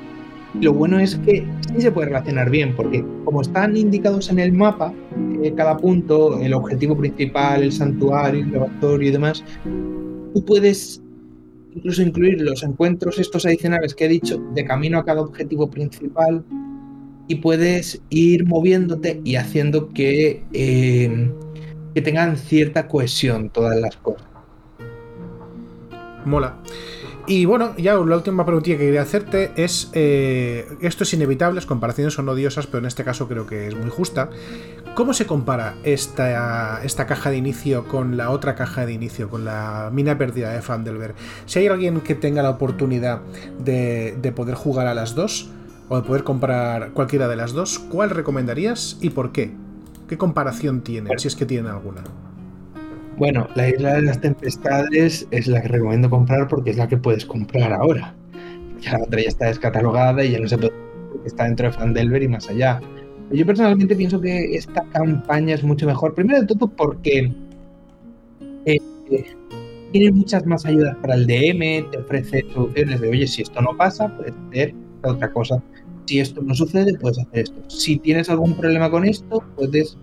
Lo 0.61 0.73
bueno 0.73 1.01
es 1.01 1.16
que 1.16 1.44
sí 1.73 1.81
se 1.81 1.90
puede 1.90 2.09
relacionar 2.09 2.49
bien, 2.49 2.77
porque 2.77 3.05
como 3.25 3.40
están 3.40 3.77
indicados 3.77 4.31
en 4.31 4.38
el 4.38 4.53
mapa, 4.53 4.94
eh, 5.42 5.53
cada 5.57 5.77
punto, 5.77 6.38
el 6.40 6.55
objetivo 6.55 6.97
principal, 6.97 7.62
el 7.62 7.73
santuario, 7.73 8.44
el 8.44 8.53
laboratorio 8.53 9.09
y 9.09 9.12
demás, 9.12 9.42
tú 10.33 10.44
puedes 10.44 11.03
incluso 11.75 12.03
incluir 12.03 12.40
los 12.40 12.62
encuentros 12.62 13.18
estos 13.18 13.44
adicionales 13.47 13.94
que 13.94 14.05
he 14.05 14.09
dicho 14.09 14.38
de 14.55 14.64
camino 14.64 14.99
a 14.99 15.05
cada 15.05 15.23
objetivo 15.23 15.68
principal 15.68 16.44
y 17.27 17.37
puedes 17.37 18.01
ir 18.11 18.47
moviéndote 18.47 19.20
y 19.25 19.37
haciendo 19.37 19.88
que, 19.88 20.44
eh, 20.53 21.31
que 21.94 22.02
tengan 22.02 22.37
cierta 22.37 22.88
cohesión 22.88 23.50
todas 23.50 23.78
las 23.78 23.96
cosas. 23.96 24.26
Mola. 26.24 26.57
Y 27.26 27.46
bueno, 27.46 27.74
ya 27.78 27.94
la 27.94 28.16
última 28.16 28.44
preguntilla 28.44 28.76
que 28.76 28.85
quería 28.85 29.00
hacerte 29.00 29.52
es, 29.57 29.90
eh, 29.94 30.66
esto 30.83 31.04
es 31.04 31.14
inevitable, 31.14 31.54
las 31.54 31.64
comparaciones 31.64 32.12
son 32.12 32.28
odiosas, 32.28 32.66
pero 32.66 32.80
en 32.80 32.87
este 32.87 33.02
caso 33.02 33.28
creo 33.28 33.46
que 33.46 33.68
es 33.68 33.74
muy 33.74 33.88
justa. 33.88 34.28
¿Cómo 34.94 35.14
se 35.14 35.24
compara 35.24 35.74
esta, 35.85 36.85
esta 36.85 37.07
caja 37.07 37.30
de 37.30 37.38
inicio 37.38 37.88
con 37.88 38.18
la 38.18 38.30
otra 38.30 38.54
caja 38.54 38.85
de 38.85 38.92
inicio, 38.92 39.30
con 39.30 39.46
la 39.46 39.90
mina 39.90 40.18
perdida 40.18 40.52
de 40.52 40.61
Fandelberg? 40.61 41.14
Si 41.46 41.61
hay 41.61 41.68
alguien 41.68 42.02
que 42.02 42.14
tenga 42.14 42.42
la 42.42 42.50
oportunidad 42.50 43.22
de, 43.59 44.16
de 44.20 44.33
poder 44.33 44.54
jugar 44.54 44.87
a 44.87 44.94
las 44.94 45.14
dos, 45.14 45.50
o 45.88 45.96
de 45.96 46.02
poder 46.02 46.24
comprar 46.24 46.92
cualquiera 46.92 47.28
de 47.28 47.37
las 47.37 47.52
dos, 47.52 47.78
¿cuál 47.78 48.11
recomendarías 48.11 48.98
y 49.00 49.11
por 49.11 49.33
qué? 49.33 49.52
¿Qué 50.09 50.19
comparación 50.19 50.83
tiene, 50.83 51.11
si 51.17 51.29
es 51.29 51.37
que 51.37 51.47
tiene 51.47 51.69
alguna? 51.69 52.03
Bueno, 53.17 53.49
la 53.55 53.69
Isla 53.69 53.95
de 53.95 54.03
las 54.03 54.21
Tempestades 54.21 55.27
es 55.31 55.47
la 55.47 55.62
que 55.62 55.69
recomiendo 55.69 56.11
comprar 56.11 56.49
porque 56.49 56.71
es 56.71 56.77
la 56.77 56.88
que 56.88 56.97
puedes 56.97 57.25
comprar 57.25 57.73
ahora. 57.73 58.14
Ya 58.81 58.99
la 58.99 59.05
otra 59.05 59.23
ya 59.23 59.29
está 59.29 59.47
descatalogada 59.47 60.25
y 60.25 60.33
ya 60.33 60.40
no 60.40 60.49
se 60.49 60.59
puede 60.59 60.85
está 61.25 61.45
dentro 61.45 61.67
de 61.67 61.73
Fandelver 61.73 62.23
y 62.23 62.29
más 62.29 62.49
allá. 62.49 62.81
Yo 63.31 63.47
personalmente 63.47 63.97
pienso 63.97 64.21
que 64.21 64.55
esta 64.55 64.85
campaña 64.93 65.55
es 65.55 65.64
mucho 65.64 65.87
mejor. 65.87 66.14
Primero 66.14 66.40
de 66.40 66.47
todo 66.47 66.69
porque 66.69 67.33
eh, 68.67 68.79
tiene 69.93 70.12
muchas 70.12 70.45
más 70.47 70.67
ayudas 70.67 70.97
para 70.97 71.14
el 71.14 71.27
DM, 71.27 71.90
te 71.90 71.99
ofrece 71.99 72.45
soluciones 72.53 73.01
de, 73.01 73.09
oye, 73.09 73.27
si 73.27 73.43
esto 73.43 73.61
no 73.62 73.77
pasa, 73.77 74.14
puedes 74.17 74.35
hacer 74.49 74.75
otra 75.03 75.33
cosa. 75.33 75.62
Si 76.07 76.21
esto 76.21 76.43
no 76.43 76.55
sucede, 76.55 76.99
puedes 76.99 77.19
hacer 77.19 77.40
esto. 77.40 77.62
Si 77.69 77.99
tienes 77.99 78.29
algún 78.29 78.55
problema 78.55 78.90
con 78.90 79.05
esto, 79.05 79.43
puedes 79.57 79.97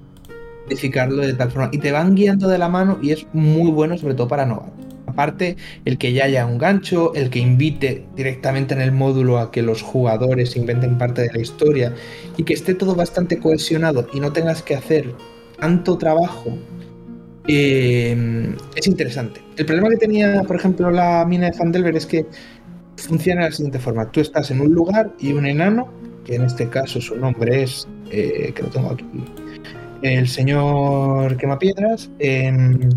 modificarlo 0.66 1.22
de 1.22 1.34
tal 1.34 1.52
forma. 1.52 1.70
Y 1.72 1.78
te 1.78 1.92
van 1.92 2.16
guiando 2.16 2.48
de 2.48 2.58
la 2.58 2.70
mano 2.70 2.98
y 3.02 3.12
es 3.12 3.28
muy 3.34 3.72
bueno, 3.72 3.98
sobre 3.98 4.16
todo 4.16 4.28
para 4.28 4.46
novatos. 4.46 4.82
Aparte, 5.08 5.58
el 5.84 5.98
que 5.98 6.14
ya 6.14 6.24
haya 6.26 6.46
un 6.46 6.58
gancho, 6.58 7.14
el 7.16 7.30
que 7.30 7.40
invite 7.40 8.06
directamente 8.16 8.74
en 8.74 8.82
el 8.82 8.94
módulo 8.94 9.40
a 9.40 9.52
que 9.52 9.62
los 9.62 9.82
jugadores 9.82 10.56
inventen 10.56 10.98
parte 10.98 11.24
de 11.24 11.34
la 11.34 11.42
historia 11.42 11.94
y 12.38 12.44
que 12.44 12.54
esté 12.54 12.76
todo 12.76 12.96
bastante 12.96 13.38
cohesionado 13.38 14.08
y 14.14 14.22
no 14.22 14.32
tengas 14.32 14.62
que 14.62 14.76
hacer 14.76 15.14
tanto 15.60 15.98
trabajo, 15.98 16.58
eh, 17.48 18.56
es 18.76 18.88
interesante. 18.88 19.42
El 19.58 19.66
problema 19.66 19.90
que 19.90 19.98
tenía, 19.98 20.44
por 20.44 20.56
ejemplo, 20.56 20.90
la 20.90 21.26
mina 21.26 21.48
de 21.48 21.54
Fandelver 21.54 21.96
es 21.96 22.06
que 22.06 22.26
funciona 23.02 23.44
de 23.44 23.50
la 23.50 23.56
siguiente 23.56 23.80
forma. 23.80 24.12
Tú 24.12 24.22
estás 24.22 24.52
en 24.52 24.62
un 24.62 24.74
lugar 24.74 25.12
y 25.20 25.34
un 25.34 25.46
enano, 25.46 25.90
que 26.26 26.36
en 26.36 26.44
este 26.44 26.68
caso 26.68 27.02
su 27.02 27.16
nombre 27.16 27.64
es, 27.64 27.88
eh, 28.10 28.52
que 28.56 28.64
lo 28.64 28.70
tengo 28.70 28.92
aquí, 28.92 29.06
el 30.02 30.28
señor 30.28 31.38
Quemapiedras, 31.38 32.10
eh, 32.20 32.90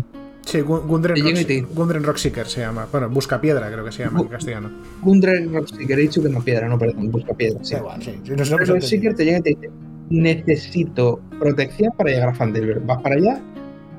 Sí, 0.45 0.61
Gundren, 0.61 1.15
Rock, 1.17 2.05
Rockseeker 2.05 2.45
se 2.45 2.61
llama. 2.61 2.87
Bueno, 2.91 3.09
Busca 3.09 3.41
Piedra 3.41 3.69
creo 3.71 3.83
que 3.83 3.91
se 3.91 4.03
llama 4.03 4.21
en 4.21 4.27
castellano. 4.27 4.69
Gundren 5.01 5.51
Rockseeker, 5.51 5.97
he 5.97 6.01
dicho 6.03 6.21
que 6.21 6.29
no 6.29 6.41
piedra, 6.41 6.67
no, 6.67 6.77
perdón, 6.77 7.11
Busca 7.11 7.33
Piedra. 7.33 7.59
Sí. 7.63 7.75
igual, 7.75 8.01
sí. 8.01 8.13
Rockseeker 8.25 9.15
te 9.15 9.25
llega 9.25 9.39
y 9.39 9.41
te 9.41 9.49
dice, 9.49 9.69
necesito 10.09 11.19
protección 11.39 11.91
para 11.97 12.11
llegar 12.11 12.29
a 12.29 12.35
Fandelver. 12.35 12.79
Vas 12.81 13.01
para 13.01 13.15
allá, 13.15 13.41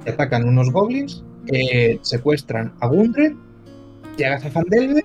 te 0.05 0.13
atacan 0.13 0.47
unos 0.47 0.71
goblins, 0.71 1.25
eh, 1.49 1.99
secuestran 2.03 2.73
a 2.81 2.87
Gundren, 2.87 3.37
llegas 4.17 4.45
a 4.45 4.51
Fandelver, 4.51 5.05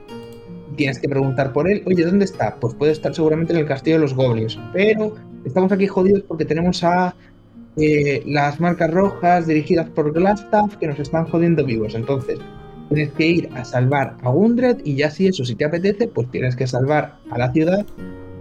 tienes 0.76 1.00
que 1.00 1.10
preguntar 1.10 1.54
por 1.54 1.70
él, 1.70 1.84
oye, 1.86 2.04
¿dónde 2.06 2.26
está? 2.26 2.56
Pues 2.60 2.74
puede 2.76 2.92
estar 2.92 3.14
seguramente 3.14 3.54
en 3.54 3.60
el 3.60 3.66
castillo 3.66 3.98
de 3.98 4.02
los 4.02 4.14
goblins, 4.14 4.58
pero 4.74 5.16
estamos 5.46 5.72
aquí 5.72 5.88
jodidos 5.88 6.24
porque 6.28 6.46
tenemos 6.46 6.84
a 6.84 7.16
eh, 7.78 8.24
las 8.26 8.60
marcas 8.60 8.92
rojas 8.92 9.48
dirigidas 9.48 9.90
por 9.90 10.12
Glastaff 10.14 10.76
que 10.78 10.88
nos 10.88 11.00
están 11.00 11.26
jodiendo 11.26 11.64
vivos. 11.66 11.96
Entonces, 11.96 12.40
tienes 12.90 13.12
que 13.14 13.26
ir 13.26 13.50
a 13.56 13.64
salvar 13.64 14.18
a 14.22 14.30
Gundred 14.30 14.78
y 14.84 14.96
ya 14.96 15.10
si 15.10 15.28
eso, 15.28 15.46
si 15.46 15.56
te 15.56 15.66
apetece, 15.66 16.08
pues 16.08 16.30
tienes 16.32 16.56
que 16.56 16.68
salvar 16.68 17.18
a 17.30 17.38
la 17.38 17.52
ciudad 17.52 17.86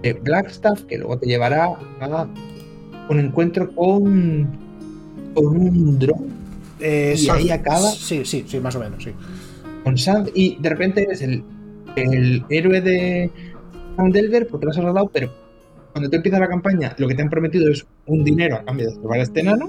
de 0.02 0.12
Blackstaff, 0.14 0.82
que 0.84 0.98
luego 0.98 1.18
te 1.18 1.26
llevará 1.26 1.66
a 1.66 2.28
un 3.08 3.20
encuentro 3.20 3.72
con, 3.74 4.48
con 5.34 5.46
un 5.46 5.98
dron. 5.98 6.28
Eh, 6.80 7.14
y 7.16 7.28
ahí 7.28 7.50
acaba. 7.50 7.90
Sí, 7.90 8.24
sí, 8.24 8.44
sí, 8.46 8.58
más 8.58 8.74
o 8.74 8.80
menos, 8.80 9.04
sí. 9.04 9.10
Con 9.84 9.96
Sand, 9.96 10.30
y 10.34 10.56
de 10.60 10.68
repente 10.68 11.02
eres 11.02 11.22
el, 11.22 11.44
el 11.96 12.44
héroe 12.48 12.80
de 12.80 13.30
Sandelver 13.96 14.46
porque 14.48 14.66
lo 14.66 14.72
has 14.72 15.08
pero 15.12 15.30
cuando 15.92 16.08
te 16.08 16.16
empieza 16.16 16.38
la 16.38 16.48
campaña, 16.48 16.94
lo 16.98 17.08
que 17.08 17.14
te 17.14 17.22
han 17.22 17.30
prometido 17.30 17.70
es 17.70 17.84
un 18.06 18.22
dinero 18.24 18.56
a 18.56 18.64
cambio 18.64 18.86
de 18.86 18.94
salvar 18.94 19.20
a 19.20 19.22
este 19.22 19.40
enano, 19.40 19.68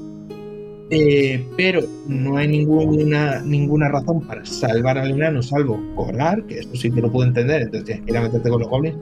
eh, 0.93 1.47
pero 1.55 1.81
no 2.07 2.37
hay 2.37 2.49
ninguna, 2.49 3.41
ninguna 3.41 3.89
razón 3.89 4.27
para 4.27 4.45
salvar 4.45 4.97
al 4.97 5.11
enano 5.11 5.41
salvo 5.41 5.79
cobrar, 5.95 6.43
que 6.45 6.59
eso 6.59 6.75
sí 6.75 6.91
que 6.91 7.01
lo 7.01 7.11
puedo 7.11 7.27
entender, 7.27 7.61
entonces 7.61 7.85
tienes 7.85 8.05
que 8.05 8.11
ir 8.11 8.17
a 8.17 8.21
meterte 8.21 8.49
con 8.49 8.59
los 8.59 8.69
goblins, 8.69 8.97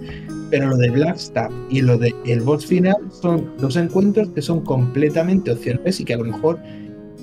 pero 0.49 0.67
lo 0.67 0.77
de 0.77 0.89
Blackstaff 0.91 1.51
y 1.69 1.82
lo 1.82 1.97
de 1.97 2.13
el 2.25 2.41
boss 2.41 2.65
final 2.65 2.95
son 3.10 3.53
dos 3.58 3.75
encuentros 3.75 4.29
que 4.29 4.41
son 4.41 4.62
completamente 4.62 5.51
opcionales 5.51 5.99
y 5.99 6.05
que 6.05 6.13
a 6.13 6.17
lo 6.17 6.25
mejor 6.25 6.60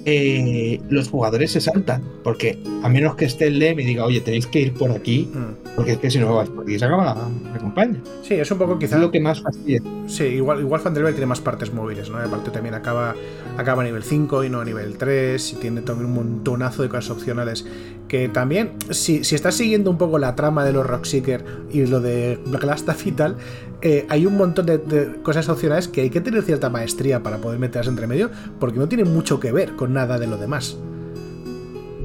eh, 0.08 0.80
los 0.88 1.08
jugadores 1.08 1.50
se 1.50 1.60
saltan. 1.60 2.02
Porque 2.22 2.58
a 2.82 2.88
menos 2.88 3.16
que 3.16 3.24
esté 3.24 3.48
el 3.48 3.58
LEM 3.58 3.80
y 3.80 3.84
diga, 3.84 4.04
oye, 4.04 4.20
tenéis 4.20 4.46
que 4.46 4.60
ir 4.60 4.72
por 4.72 4.90
aquí, 4.92 5.28
mm. 5.32 5.74
porque 5.76 5.92
es 5.92 5.98
que 5.98 6.10
si 6.10 6.18
no 6.18 6.34
vais 6.34 6.48
por 6.48 6.62
aquí 6.62 6.78
se 6.78 6.84
acaba 6.84 7.04
la, 7.04 7.58
campaña. 7.58 8.00
Sí, 8.22 8.34
es 8.34 8.50
un 8.50 8.58
poco 8.58 8.78
quizás. 8.78 9.00
lo 9.00 9.10
que 9.10 9.20
más 9.20 9.42
fastidia. 9.42 9.82
Sí, 10.06 10.24
igual, 10.24 10.60
igual 10.60 10.80
Fandelver 10.80 11.12
tiene 11.12 11.26
más 11.26 11.40
partes 11.40 11.72
móviles, 11.72 12.08
¿no? 12.08 12.18
Aparte 12.18 12.50
también 12.50 12.74
acaba, 12.74 13.14
acaba 13.56 13.82
a 13.82 13.84
nivel 13.84 14.04
5 14.04 14.44
y 14.44 14.48
no 14.48 14.60
a 14.60 14.64
nivel 14.64 14.96
3, 14.96 15.52
y 15.52 15.56
tiene 15.56 15.82
también 15.82 16.06
un 16.06 16.14
montonazo 16.14 16.82
de 16.82 16.88
cosas 16.88 17.10
opcionales. 17.10 17.66
Que 18.08 18.28
también, 18.28 18.70
si, 18.90 19.24
si 19.24 19.34
estás 19.34 19.56
siguiendo 19.56 19.90
un 19.90 19.98
poco 19.98 20.18
la 20.18 20.36
trama 20.36 20.64
de 20.64 20.72
los 20.72 20.86
Rockseeker 20.86 21.44
y 21.72 21.86
lo 21.86 22.00
de 22.00 22.38
Black 22.46 22.64
y 23.04 23.12
tal, 23.12 23.36
eh, 23.82 24.06
hay 24.08 24.26
un 24.26 24.36
montón 24.36 24.66
de, 24.66 25.16
cosas 25.22 25.48
opcionales 25.48 25.88
que 25.88 26.02
hay 26.02 26.10
que 26.10 26.20
tener 26.20 26.42
cierta 26.42 26.70
maestría 26.70 27.22
para 27.22 27.38
poder 27.38 27.58
meterlas 27.58 27.88
entre 27.88 28.06
medio, 28.06 28.30
porque 28.58 28.78
no 28.78 28.88
tiene 28.88 29.04
mucho 29.04 29.38
que 29.38 29.52
ver 29.52 29.72
con 29.76 29.92
nada 29.92 30.18
de 30.18 30.26
lo 30.26 30.36
demás. 30.36 30.78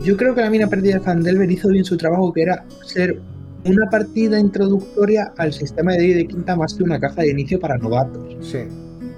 Yo 0.04 0.18
creo 0.18 0.36
que 0.36 0.42
la 0.42 0.50
mina 0.50 0.68
perdida 0.68 0.96
de 0.96 1.00
Fandelver 1.02 1.50
hizo 1.50 1.70
bien 1.70 1.86
su 1.86 1.96
trabajo, 1.96 2.34
que 2.34 2.42
era 2.42 2.66
ser 2.84 3.22
una 3.64 3.90
partida 3.90 4.40
introductoria 4.40 5.32
al 5.38 5.54
sistema 5.54 5.94
de 5.94 6.16
de 6.16 6.28
quinta 6.28 6.56
más 6.56 6.74
que 6.74 6.84
una 6.84 7.00
caja 7.00 7.22
de 7.22 7.30
inicio 7.30 7.60
para 7.60 7.78
novatos. 7.78 8.36
Sí. 8.42 8.60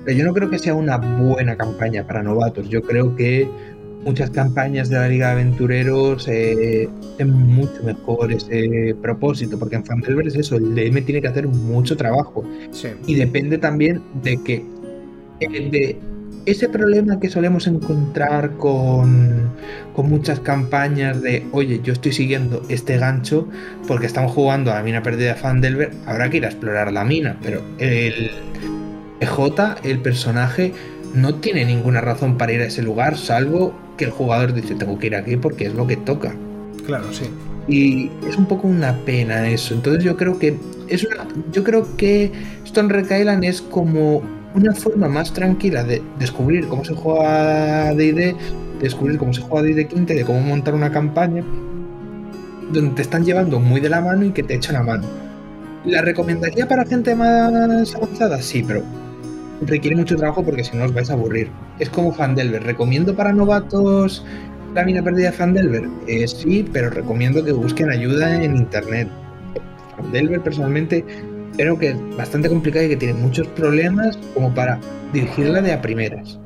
Pero 0.06 0.18
yo 0.18 0.26
no 0.26 0.34
creo 0.34 0.50
que 0.50 0.60
sea 0.60 0.76
una 0.76 0.98
buena 0.98 1.56
campaña 1.56 2.06
para 2.06 2.22
novatos. 2.22 2.68
Yo 2.68 2.82
creo 2.82 3.16
que 3.16 3.50
muchas 4.04 4.30
campañas 4.30 4.90
de 4.90 4.98
la 4.98 5.08
Liga 5.08 5.28
de 5.28 5.34
Aventureros 5.34 6.28
eh, 6.28 6.90
tienen 7.18 7.36
mucho 7.36 7.84
mejor 7.84 8.32
ese 8.32 8.96
propósito, 9.02 9.58
porque 9.58 9.76
en 9.76 9.86
Fandelver 9.86 10.28
es 10.28 10.36
eso, 10.36 10.58
el 10.58 10.76
DM 10.76 11.04
tiene 11.06 11.22
que 11.22 11.28
hacer 11.28 11.48
mucho 11.48 11.96
trabajo. 11.96 12.44
Y 13.08 13.16
depende 13.16 13.58
también 13.58 14.02
de 14.22 14.42
que 14.44 14.66
de 15.40 15.98
ese 16.46 16.70
problema 16.70 17.20
que 17.20 17.30
solemos 17.30 17.68
encontrar 17.68 18.52
con, 18.58 19.52
con 19.96 20.10
muchas 20.10 20.40
campañas 20.40 21.22
de, 21.22 21.46
oye, 21.52 21.80
yo 21.84 21.94
estoy 21.94 22.12
siguiendo 22.12 22.64
este 22.70 22.98
gancho 22.98 23.48
porque 23.88 24.06
estamos 24.06 24.32
jugando 24.34 24.72
a 24.72 24.76
la 24.76 24.84
mina 24.84 25.02
perdida 25.02 25.30
de 25.30 25.36
Fandelver, 25.36 25.92
habrá 26.06 26.30
que 26.30 26.38
ir 26.38 26.46
a 26.46 26.50
explorar 26.50 26.92
la 26.92 27.06
mina, 27.06 27.38
pero 27.42 27.62
el 27.78 28.32
EJ, 29.22 29.40
el 29.84 30.00
personaje, 30.00 30.74
no 31.14 31.36
tiene 31.36 31.64
ninguna 31.66 32.02
razón 32.02 32.38
para 32.38 32.52
ir 32.52 32.62
a 32.62 32.66
ese 32.66 32.82
lugar, 32.82 33.18
salvo 33.18 33.74
que 33.98 34.06
el 34.06 34.12
jugador 34.12 34.54
dice, 34.54 34.76
tengo 34.76 34.98
que 34.98 35.08
ir 35.08 35.16
aquí 35.16 35.36
porque 35.38 35.66
es 35.66 35.74
lo 35.74 35.88
que 35.88 35.98
toca. 35.98 36.36
Claro, 36.86 37.12
sí. 37.12 37.26
Y 37.68 38.12
es 38.28 38.36
un 38.38 38.46
poco 38.46 38.68
una 38.68 38.94
pena 39.06 39.48
eso. 39.48 39.74
Entonces 39.74 40.04
yo 40.04 40.18
creo 40.18 40.38
que 40.38 40.58
es 40.88 41.04
una, 41.04 41.28
yo 41.52 41.64
creo 41.64 41.96
que 41.96 42.32
Stone 42.66 42.94
Island 43.02 43.44
es 43.46 43.62
como 43.62 44.22
una 44.54 44.74
forma 44.74 45.08
más 45.08 45.34
tranquila 45.34 45.84
de 45.84 46.02
descubrir 46.20 46.68
cómo 46.68 46.84
se 46.84 46.94
juega 46.94 47.94
D&D, 47.94 48.36
descubrir 48.82 49.18
cómo 49.18 49.34
se 49.34 49.42
juega 49.42 49.68
D&D 49.68 49.88
Quinte, 49.88 50.14
de 50.14 50.26
cómo 50.26 50.42
montar 50.42 50.76
una 50.76 50.92
campaña, 50.92 51.44
donde 52.72 52.96
te 52.96 53.02
están 53.02 53.26
llevando 53.26 53.60
muy 53.60 53.80
de 53.82 53.90
la 53.90 54.02
mano 54.02 54.26
y 54.26 54.32
que 54.32 54.44
te 54.44 54.56
echan 54.56 54.74
la 54.74 54.84
mano. 54.84 55.08
¿La 55.86 56.02
recomendaría 56.02 56.68
para 56.68 56.86
gente 56.86 57.16
más 57.16 57.96
avanzada? 57.96 58.42
Sí, 58.42 58.64
pero 58.66 58.84
requiere 59.62 59.96
mucho 59.96 60.16
trabajo 60.16 60.44
porque 60.44 60.64
si 60.64 60.76
no 60.76 60.86
os 60.86 60.94
vais 60.94 61.10
a 61.10 61.14
aburrir. 61.14 61.50
Es 61.80 61.90
como 61.90 62.14
Fandelver. 62.14 62.64
¿Recomiendo 62.64 63.16
para 63.16 63.34
novatos 63.34 64.26
la 64.74 64.84
mina 64.84 65.04
perdida 65.04 65.32
de 65.32 65.38
Fandelver? 65.38 65.88
Eh, 66.08 66.28
sí, 66.28 66.66
pero 66.72 66.90
recomiendo 66.90 67.44
que 67.44 67.52
busquen 67.52 67.90
ayuda 67.90 68.44
en 68.44 68.56
internet. 68.56 69.08
Fandelver 69.98 70.42
personalmente 70.42 71.04
creo 71.58 71.78
que 71.78 71.90
es 71.90 72.18
bastante 72.18 72.50
complicada 72.50 72.86
y 72.86 72.90
que 72.90 72.98
tiene 72.98 73.14
muchos 73.14 73.48
problemas 73.50 74.18
como 74.34 74.54
para 74.54 74.80
dirigirla 75.12 75.62
de 75.62 75.74
a 75.74 75.82
primeras. 75.82 76.40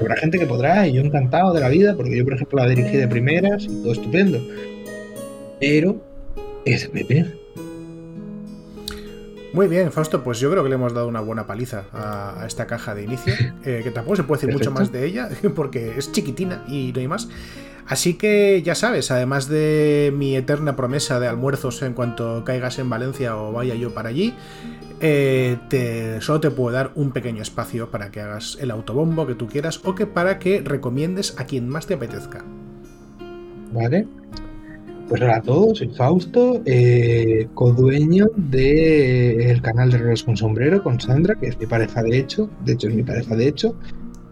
Habrá 0.00 0.16
gente 0.16 0.38
que 0.38 0.46
podrá 0.46 0.86
y 0.86 0.94
yo 0.94 1.02
encantado 1.02 1.52
de 1.52 1.60
la 1.60 1.68
vida 1.68 1.94
porque 1.96 2.16
yo 2.16 2.24
por 2.24 2.34
ejemplo 2.34 2.58
la 2.58 2.68
dirigí 2.68 2.96
de 2.96 3.08
primeras 3.08 3.64
y 3.64 3.82
todo 3.82 3.92
estupendo. 3.92 4.40
Pero 5.60 6.00
es 6.64 6.88
PP. 6.88 7.47
Muy 9.52 9.66
bien, 9.66 9.90
Fausto, 9.92 10.22
pues 10.22 10.40
yo 10.40 10.50
creo 10.50 10.62
que 10.62 10.68
le 10.68 10.74
hemos 10.74 10.92
dado 10.92 11.08
una 11.08 11.20
buena 11.20 11.46
paliza 11.46 11.84
a, 11.92 12.44
esta 12.46 12.66
caja 12.66 12.94
de 12.94 13.04
inicio, 13.04 13.32
eh, 13.64 13.80
que 13.82 13.90
tampoco 13.90 14.16
se 14.16 14.22
puede 14.24 14.42
decir 14.42 14.54
mucho 14.54 14.70
más 14.70 14.92
de 14.92 15.06
ella, 15.06 15.28
porque 15.54 15.94
es 15.96 16.12
chiquitina 16.12 16.64
y 16.68 16.92
no 16.92 17.00
hay 17.00 17.08
más. 17.08 17.28
Así 17.86 18.14
que 18.14 18.62
ya 18.62 18.74
sabes, 18.74 19.10
además 19.10 19.48
de 19.48 20.12
mi 20.14 20.36
eterna 20.36 20.76
promesa 20.76 21.18
de 21.20 21.26
almuerzos 21.26 21.80
en 21.80 21.94
cuanto 21.94 22.44
caigas 22.44 22.78
en 22.78 22.90
Valencia 22.90 23.36
o 23.38 23.50
vaya 23.50 23.74
yo 23.74 23.94
para 23.94 24.10
allí, 24.10 24.34
eh, 25.00 25.56
te, 25.70 26.20
solo 26.20 26.40
te 26.40 26.50
puedo 26.50 26.74
dar 26.74 26.90
un 26.96 27.12
pequeño 27.12 27.40
espacio 27.40 27.90
para 27.90 28.10
que 28.10 28.20
hagas 28.20 28.58
el 28.60 28.70
autobombo 28.70 29.26
que 29.26 29.34
tú 29.34 29.46
quieras 29.46 29.80
o 29.84 29.94
que 29.94 30.06
para 30.06 30.38
que 30.38 30.60
recomiendes 30.60 31.34
a 31.38 31.46
quien 31.46 31.66
más 31.66 31.86
te 31.86 31.94
apetezca. 31.94 32.44
Vale, 33.72 34.06
pues 35.08 35.22
hola 35.22 35.36
a 35.36 35.42
todos, 35.42 35.78
soy 35.78 35.88
Fausto, 35.88 36.60
eh, 36.66 37.48
codueño 37.54 38.26
del 38.36 39.62
canal 39.62 39.90
de 39.90 39.98
Roles 39.98 40.22
con 40.22 40.36
Sombrero 40.36 40.82
con 40.82 41.00
Sandra, 41.00 41.34
que 41.34 41.46
es 41.46 41.58
mi 41.58 41.64
pareja 41.64 42.02
de 42.02 42.18
hecho, 42.18 42.50
de 42.66 42.74
hecho 42.74 42.88
es 42.88 42.94
mi 42.94 43.02
pareja 43.02 43.34
de 43.34 43.48
hecho, 43.48 43.74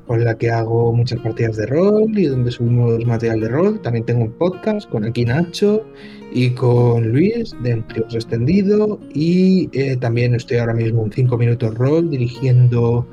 con 0.07 0.23
la 0.23 0.37
que 0.37 0.51
hago 0.51 0.93
muchas 0.93 1.21
partidas 1.21 1.57
de 1.57 1.67
rol 1.67 2.19
y 2.19 2.27
donde 2.27 2.51
subimos 2.51 3.05
material 3.07 3.41
de 3.41 3.49
rol. 3.49 3.81
También 3.81 4.05
tengo 4.05 4.25
un 4.25 4.33
podcast 4.33 4.89
con 4.91 5.05
aquí 5.05 5.25
Nacho 5.25 5.83
y 6.33 6.51
con 6.51 7.09
Luis 7.11 7.55
de 7.63 7.71
Empleos 7.71 8.15
Extendido 8.15 9.01
y 9.15 9.71
eh, 9.73 9.97
también 9.97 10.35
estoy 10.35 10.59
ahora 10.59 10.75
mismo 10.75 11.05
en 11.05 11.13
5 11.13 11.39
minutos 11.39 11.75
rol 11.75 12.11
dirigiendo 12.11 13.07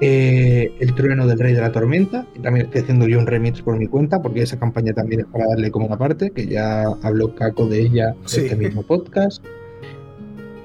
eh, 0.00 0.72
el 0.80 0.94
trueno 0.94 1.26
del 1.26 1.38
rey 1.38 1.54
de 1.54 1.60
la 1.60 1.72
tormenta, 1.72 2.26
y 2.34 2.40
también 2.40 2.66
estoy 2.66 2.82
haciendo 2.82 3.06
yo 3.06 3.18
un 3.18 3.26
remix 3.26 3.62
por 3.62 3.78
mi 3.78 3.86
cuenta, 3.86 4.20
porque 4.20 4.42
esa 4.42 4.58
campaña 4.58 4.92
también 4.92 5.20
es 5.20 5.26
para 5.26 5.46
darle 5.46 5.70
como 5.70 5.86
una 5.86 5.96
parte, 5.96 6.30
que 6.30 6.46
ya 6.46 6.84
habló 7.02 7.34
Caco 7.34 7.66
de 7.66 7.80
ella 7.80 8.10
en 8.10 8.44
este 8.44 8.56
mismo 8.56 8.82
podcast. 8.82 9.44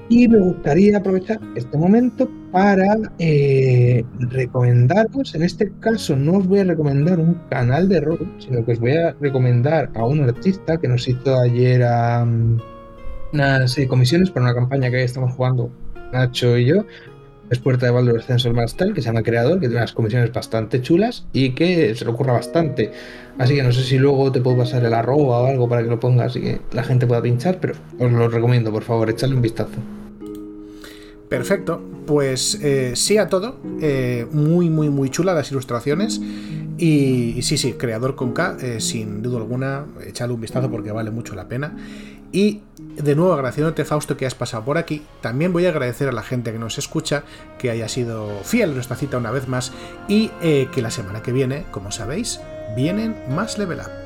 Y 0.08 0.26
me 0.26 0.38
gustaría 0.38 0.98
aprovechar 0.98 1.38
este 1.54 1.78
momento 1.78 2.28
para 2.50 2.96
eh, 3.20 4.04
recomendaros, 4.18 5.36
en 5.36 5.44
este 5.44 5.70
caso 5.78 6.16
no 6.16 6.38
os 6.38 6.48
voy 6.48 6.58
a 6.58 6.64
recomendar 6.64 7.20
un 7.20 7.34
canal 7.48 7.88
de 7.88 8.00
rock, 8.00 8.22
sino 8.38 8.64
que 8.64 8.72
os 8.72 8.80
voy 8.80 8.96
a 8.96 9.14
recomendar 9.20 9.88
a 9.94 10.04
un 10.04 10.22
artista 10.22 10.78
que 10.78 10.88
nos 10.88 11.06
hizo 11.06 11.38
ayer 11.38 11.82
unas 13.32 13.78
eh, 13.78 13.86
comisiones 13.86 14.30
para 14.30 14.46
una 14.46 14.54
campaña 14.54 14.90
que 14.90 15.04
estamos 15.04 15.32
jugando 15.34 15.70
Nacho 16.12 16.58
y 16.58 16.66
yo. 16.66 16.84
Es 17.50 17.58
Puerta 17.58 17.86
de 17.86 17.92
Baldur 17.92 18.20
Ascensor 18.20 18.54
Master, 18.54 18.92
que 18.92 19.02
se 19.02 19.06
llama 19.06 19.24
Creador, 19.24 19.54
que 19.54 19.66
tiene 19.66 19.78
unas 19.78 19.92
comisiones 19.92 20.32
bastante 20.32 20.80
chulas 20.82 21.26
y 21.32 21.50
que 21.50 21.96
se 21.96 22.04
le 22.04 22.12
ocurra 22.12 22.32
bastante. 22.32 22.92
Así 23.38 23.56
que 23.56 23.64
no 23.64 23.72
sé 23.72 23.82
si 23.82 23.98
luego 23.98 24.30
te 24.30 24.40
puedo 24.40 24.58
pasar 24.58 24.84
el 24.84 24.94
arroba 24.94 25.40
o 25.40 25.46
algo 25.46 25.68
para 25.68 25.82
que 25.82 25.88
lo 25.88 25.98
pongas 25.98 26.36
y 26.36 26.40
que 26.42 26.60
la 26.72 26.84
gente 26.84 27.08
pueda 27.08 27.20
pinchar, 27.20 27.58
pero 27.60 27.74
os 27.98 28.12
lo 28.12 28.28
recomiendo, 28.28 28.70
por 28.70 28.84
favor, 28.84 29.10
echadle 29.10 29.34
un 29.34 29.42
vistazo. 29.42 29.72
Perfecto, 31.28 31.82
pues 32.06 32.56
eh, 32.62 32.92
sí 32.94 33.18
a 33.18 33.28
todo, 33.28 33.56
eh, 33.80 34.26
muy 34.30 34.70
muy 34.70 34.88
muy 34.88 35.10
chula 35.10 35.34
las 35.34 35.50
ilustraciones 35.50 36.20
y, 36.78 37.42
sí, 37.42 37.58
sí, 37.58 37.72
creador 37.72 38.14
con 38.14 38.32
K, 38.32 38.56
eh, 38.62 38.80
sin 38.80 39.22
duda 39.22 39.38
alguna, 39.38 39.86
echadle 40.06 40.34
un 40.34 40.40
vistazo 40.40 40.70
porque 40.70 40.92
vale 40.92 41.10
mucho 41.10 41.34
la 41.34 41.48
pena. 41.48 41.76
Y 42.32 42.62
de 42.96 43.14
nuevo 43.14 43.32
agradeciéndote 43.32 43.84
Fausto 43.84 44.16
que 44.16 44.26
has 44.26 44.34
pasado 44.34 44.64
por 44.64 44.78
aquí, 44.78 45.04
también 45.20 45.52
voy 45.52 45.66
a 45.66 45.70
agradecer 45.70 46.08
a 46.08 46.12
la 46.12 46.22
gente 46.22 46.52
que 46.52 46.58
nos 46.58 46.78
escucha, 46.78 47.24
que 47.58 47.70
haya 47.70 47.88
sido 47.88 48.40
fiel 48.44 48.70
a 48.70 48.74
nuestra 48.74 48.96
cita 48.96 49.18
una 49.18 49.30
vez 49.30 49.48
más 49.48 49.72
y 50.08 50.28
que 50.38 50.82
la 50.82 50.90
semana 50.90 51.22
que 51.22 51.32
viene, 51.32 51.64
como 51.70 51.92
sabéis, 51.92 52.40
vienen 52.76 53.16
más 53.28 53.58
level 53.58 53.80
up. 53.80 53.99